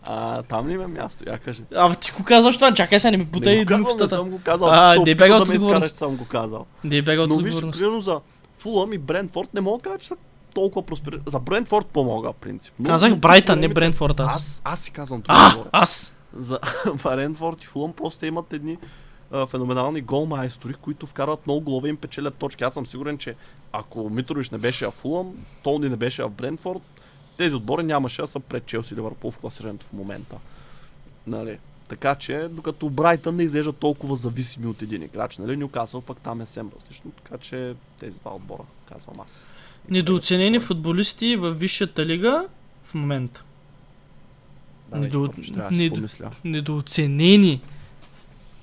[0.02, 1.24] а, там ли има място?
[1.26, 1.62] Я кажи.
[1.74, 4.40] Абе, ти го казваш това, чакай сега, не ми бутай в казвам, не съм го
[4.40, 4.68] казал.
[4.68, 5.90] А, А, не бяга от да отговорност.
[5.90, 6.66] че съм го казал.
[6.84, 7.78] Не е бега от Но виж, отговорност.
[7.78, 8.20] примерно за
[8.58, 10.16] Фулъм и Брентфорд не мога да кажа, че са
[10.54, 11.18] толкова проспери.
[11.26, 12.74] За Брентфорд помога, принцип.
[12.78, 14.36] Но- Казах но Брайтън, не Брентфорд аз.
[14.36, 15.54] Аз, аз си казвам това.
[15.64, 16.16] А, аз.
[16.32, 16.58] за
[17.04, 18.76] Брентфорд и Фулъм просто имат едни
[19.30, 22.64] а, феноменални голмайстори, които вкарват много голове и им печелят точки.
[22.64, 23.34] Аз съм сигурен, че
[23.72, 26.82] ако Митрович не беше в Фулъм, Тони не беше в Брентфорд,
[27.36, 30.36] тези отбори нямаше да са пред Челси Ливърпул в класирането в момента.
[31.26, 31.58] Нали?
[31.88, 35.56] Така че, докато Брайтън не изглежда толкова зависими от един играч, нали?
[35.56, 39.46] Нюкасъл пък там е съвсем различно, така че тези два отбора, казвам аз.
[39.88, 42.46] Недооценени футболисти в висшата лига
[42.82, 43.44] в момента.
[44.88, 45.10] Да, недо-
[45.70, 46.08] недо-.
[46.44, 47.60] Недооценени.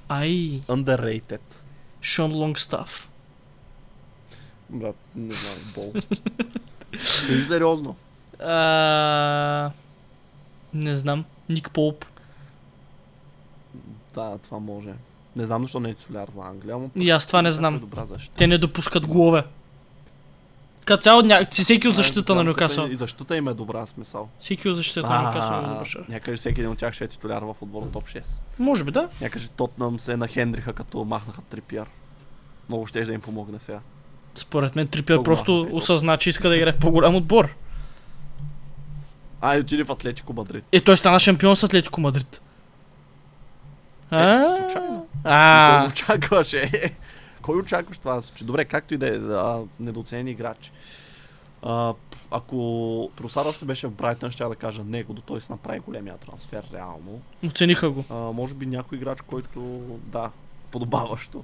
[0.10, 0.32] Ай,
[0.68, 1.42] Underrated.
[2.02, 3.10] Шон Лонгстаф.
[4.70, 5.94] Брат, не знам, бол.
[7.28, 7.96] Кажи сериозно.
[8.40, 9.72] А,
[10.74, 11.26] не знам.
[11.50, 12.06] Ник Поуп.
[14.16, 14.94] Да, това може.
[15.36, 17.80] Не знам защо не е титуляр за Англия, но И аз това не е знам.
[17.80, 18.36] добра защита.
[18.36, 19.44] Те не допускат голове.
[20.88, 21.46] Като цяло, ня...
[21.52, 22.88] всеки от защита на Нюкасъл.
[22.88, 24.30] И защита им е добра смисъл.
[24.40, 26.06] Всеки от защита на Нюкасъл е добър.
[26.10, 28.24] Някъде всеки един от тях ще е титуляр в отбора топ 6.
[28.60, 29.10] Може би да.
[29.22, 31.88] Някъде Тотнам се на Хендриха, като махнаха Трипиар.
[32.70, 33.80] Много ще да им помогне сега.
[34.36, 37.56] Според мен Трипиер Много просто осъзна, че иска да играе в по-голям отбор.
[39.42, 40.66] А, и отиде в Атлетико Мадрид.
[40.72, 42.42] Е, той стана шампион с Атлетико Мадрид.
[44.12, 45.08] А, случайно.
[45.24, 46.92] А, очакваше?
[47.48, 48.44] Кой очакваш това да се случи?
[48.44, 50.72] Добре, както и да е, недооценени играчи.
[51.64, 51.94] А,
[52.32, 56.18] ако Тросар още беше в Брайтън, ще да кажа него, до той се направи големия
[56.18, 57.22] трансфер, реално.
[57.46, 58.06] оцениха го.
[58.10, 59.60] А, може би някой играч, който,
[60.06, 60.32] да,
[60.72, 61.44] подобаващо.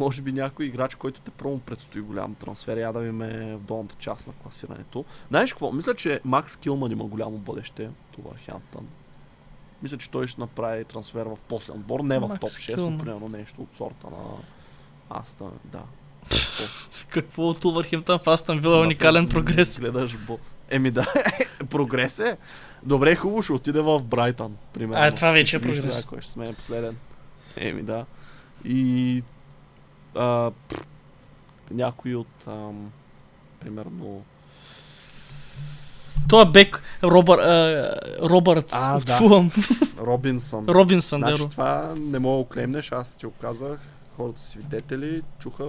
[0.00, 3.60] Може би някой играч, който те първо предстои голям трансфер, я да ви ме в
[3.60, 5.04] долната част на класирането.
[5.28, 5.72] Знаеш какво?
[5.72, 8.86] Мисля, че Макс Килман има голямо бъдеще в Върхемптън.
[9.82, 12.92] Мисля, че той ще направи трансфер в последен отбор, не в топ 6, Килман.
[12.92, 14.18] но примерно нещо от сорта на
[15.10, 15.82] Аста, да.
[17.08, 19.80] Какво от Улвърхемптън в Астан Вила е уникален прогрес.
[19.80, 20.38] Гледаш бо...
[20.70, 21.06] Еми да,
[21.70, 22.36] прогрес е.
[22.82, 25.04] Добре, хубаво ще отиде в Брайтън, примерно.
[25.04, 26.04] А, това вече е прогрес.
[26.04, 26.96] Някой ще сме последен.
[27.56, 28.04] Еми да.
[28.64, 29.22] И
[30.14, 30.50] а,
[31.70, 32.90] някой от ам,
[33.60, 34.22] примерно
[36.28, 39.16] Той е бек Робър, а, Робъртс А, от да.
[39.16, 39.50] Фулъм.
[39.98, 40.64] Робинсън.
[40.68, 41.48] Робинсън, Значи Деро.
[41.48, 43.80] това не мога да клемнеш, аз ти го казах.
[44.16, 45.68] Хората са свидетели, чуха,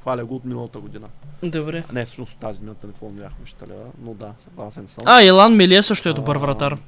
[0.00, 1.08] хваля го от миналата година.
[1.42, 1.84] Добре.
[1.90, 3.64] А, Не, всъщност тази миналата не помняхме ще
[4.02, 5.02] но да, съгласен съм.
[5.06, 6.78] А, Елан Мелие също е добър А, вратар.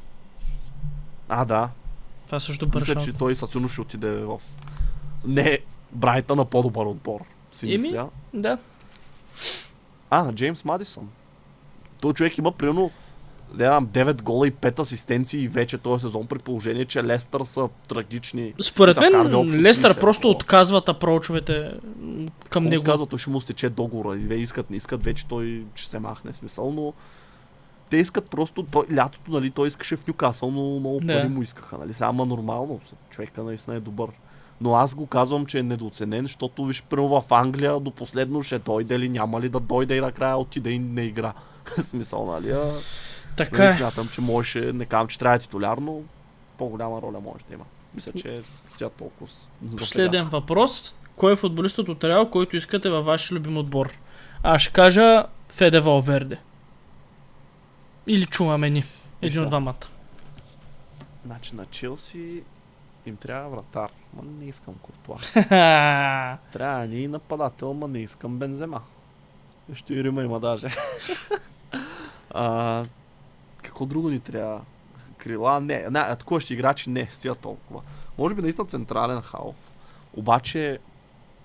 [1.29, 1.71] А, да.
[2.27, 4.41] Това е също добър Мисля, че той със ще отиде в...
[5.25, 5.59] Не,
[5.93, 7.21] Брайта на по-добър отбор.
[7.53, 8.09] Си Еми, мисля.
[8.35, 8.59] Да.
[10.11, 11.09] А, Джеймс Мадисън.
[12.01, 12.91] Той човек има примерно
[13.55, 17.69] не знам, 9 гола и 5 асистенции вече този сезон при положение, че Лестър са
[17.89, 18.55] трагични.
[18.63, 19.13] Според мен
[19.63, 20.35] Лестър 30 просто гола.
[20.35, 21.73] отказват апрочовете
[22.51, 22.71] към Него.
[22.71, 22.85] него.
[22.85, 24.17] Казва, той ще му стече договора.
[24.17, 26.93] И искат, не искат, вече той ще се махне смисъл, но
[27.91, 31.15] те искат просто, той, лятото, нали, той искаше в Нюкасъл, но много Да.
[31.15, 32.81] пари му искаха, нали, ама нормално,
[33.11, 34.09] човека наистина е добър.
[34.61, 38.59] Но аз го казвам, че е недооценен, защото виж, примерно в Англия до последно ще
[38.59, 41.33] дойде ли, няма ли да дойде и накрая отиде и не игра.
[41.83, 42.51] Смисъл, нали?
[42.51, 42.73] А,
[43.37, 43.77] Така нали, е.
[43.77, 46.01] смятам, че можеше, не казвам, че трябва да е титуляр, но
[46.59, 47.65] по-голяма роля може да има.
[47.95, 48.43] Мисля, че
[48.77, 49.31] сега толкова.
[49.79, 50.95] Последен въпрос.
[51.17, 53.93] Кой е футболистът от Реал, който искате във ваш любим отбор?
[54.43, 56.39] Аз ще кажа Феде Валверде.
[58.07, 58.85] Или Чумамени.
[59.23, 59.43] Един сега.
[59.43, 59.87] от двамата.
[61.25, 62.43] Значи на Челси
[63.07, 63.91] им трябва вратар.
[64.15, 65.17] Ма не искам Куртуа.
[66.53, 68.81] Трябва ни нападател, ма не искам Бензема.
[69.75, 70.69] Ще и Рима има даже.
[72.31, 72.85] а,
[73.81, 74.61] какво друго ни трябва?
[75.19, 75.61] Крила?
[75.61, 75.87] Не.
[75.91, 76.91] не атакуващи играчи?
[76.91, 77.07] Не.
[77.07, 77.81] Стига толкова.
[78.19, 79.55] Може би наистина централен халф.
[80.15, 80.79] Обаче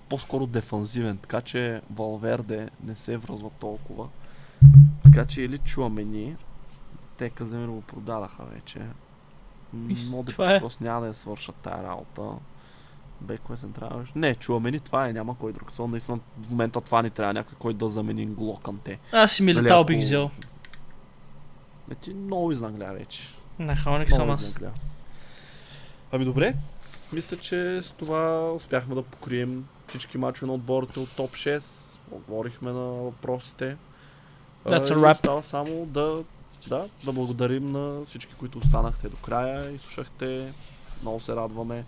[0.08, 4.08] по-скоро дефанзивен, така че Валверде не се връзва толкова.
[5.04, 6.36] Така че или Чуамени,
[7.18, 8.80] те Каземир го продадаха вече.
[10.26, 10.60] Това е.
[10.60, 12.22] просто няма да я свършат тая работа.
[13.20, 14.02] Бекове централ.
[14.14, 15.72] Не, Чуамени това е, няма кой друг.
[15.72, 18.98] Само наистина в момента това ни трябва някой, който да замени Нгло към те.
[19.12, 20.22] Аз си Нали, Милитал ако- бих взел.
[20.22, 20.55] Не
[21.94, 23.22] ти много изнагляда вече.
[23.58, 24.58] Нахалник съм аз.
[26.12, 26.54] Ами добре,
[27.12, 31.96] мисля, че с това успяхме да покрием всички мачове на отборите от топ 6.
[32.10, 33.76] Отговорихме на въпросите.
[34.66, 35.14] That's a wrap.
[35.14, 36.24] Остава само да,
[36.68, 40.52] да, да благодарим на всички, които останахте до края и слушахте.
[41.02, 41.84] Много се радваме.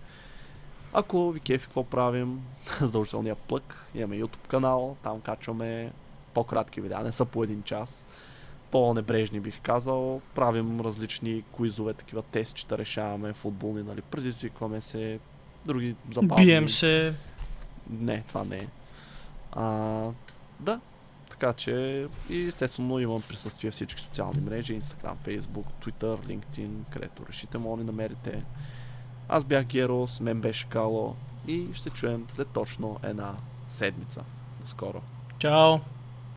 [0.93, 2.41] Ако ви кефи какво правим,
[2.81, 5.93] задължителния плък, имаме YouTube канал, там качваме
[6.35, 8.05] по-кратки видеа, не са по един час.
[8.71, 10.21] По-небрежни бих казал.
[10.35, 15.19] Правим различни куизове, такива тестчета, решаваме футболни, нали, предизвикваме се,
[15.67, 16.45] други забавни.
[16.45, 17.15] Бием се.
[17.91, 18.67] Не, това не е.
[19.53, 20.01] А,
[20.61, 20.81] да,
[21.31, 27.27] така че и естествено имам присъствие в всички социални мрежи, Instagram, Facebook, Twitter, LinkedIn, където
[27.29, 28.45] решите, може да намерите.
[29.29, 31.17] Аз бях Геро, с мен беше Кало
[31.47, 33.35] и ще чуем след точно една
[33.69, 34.25] седмица.
[34.61, 35.03] До скоро.
[35.39, 35.79] Чао.